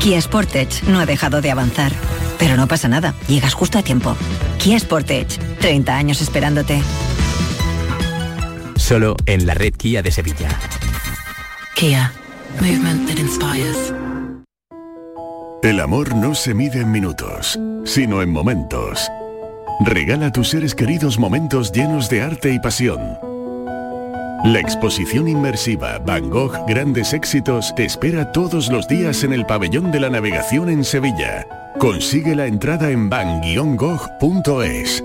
[0.00, 1.92] Kia Sportage no ha dejado de avanzar.
[2.36, 4.16] Pero no pasa nada, llegas justo a tiempo.
[4.58, 6.82] Kia Sportage, 30 años esperándote.
[8.74, 10.48] Solo en la red Kia de Sevilla.
[11.76, 12.12] Kia,
[12.60, 13.94] movement that inspires.
[15.62, 19.08] El amor no se mide en minutos, sino en momentos.
[19.86, 23.30] Regala a tus seres queridos momentos llenos de arte y pasión.
[24.44, 29.92] La exposición inmersiva Van Gogh Grandes Éxitos te espera todos los días en el Pabellón
[29.92, 31.46] de la Navegación en Sevilla.
[31.78, 35.04] Consigue la entrada en van-gogh.es.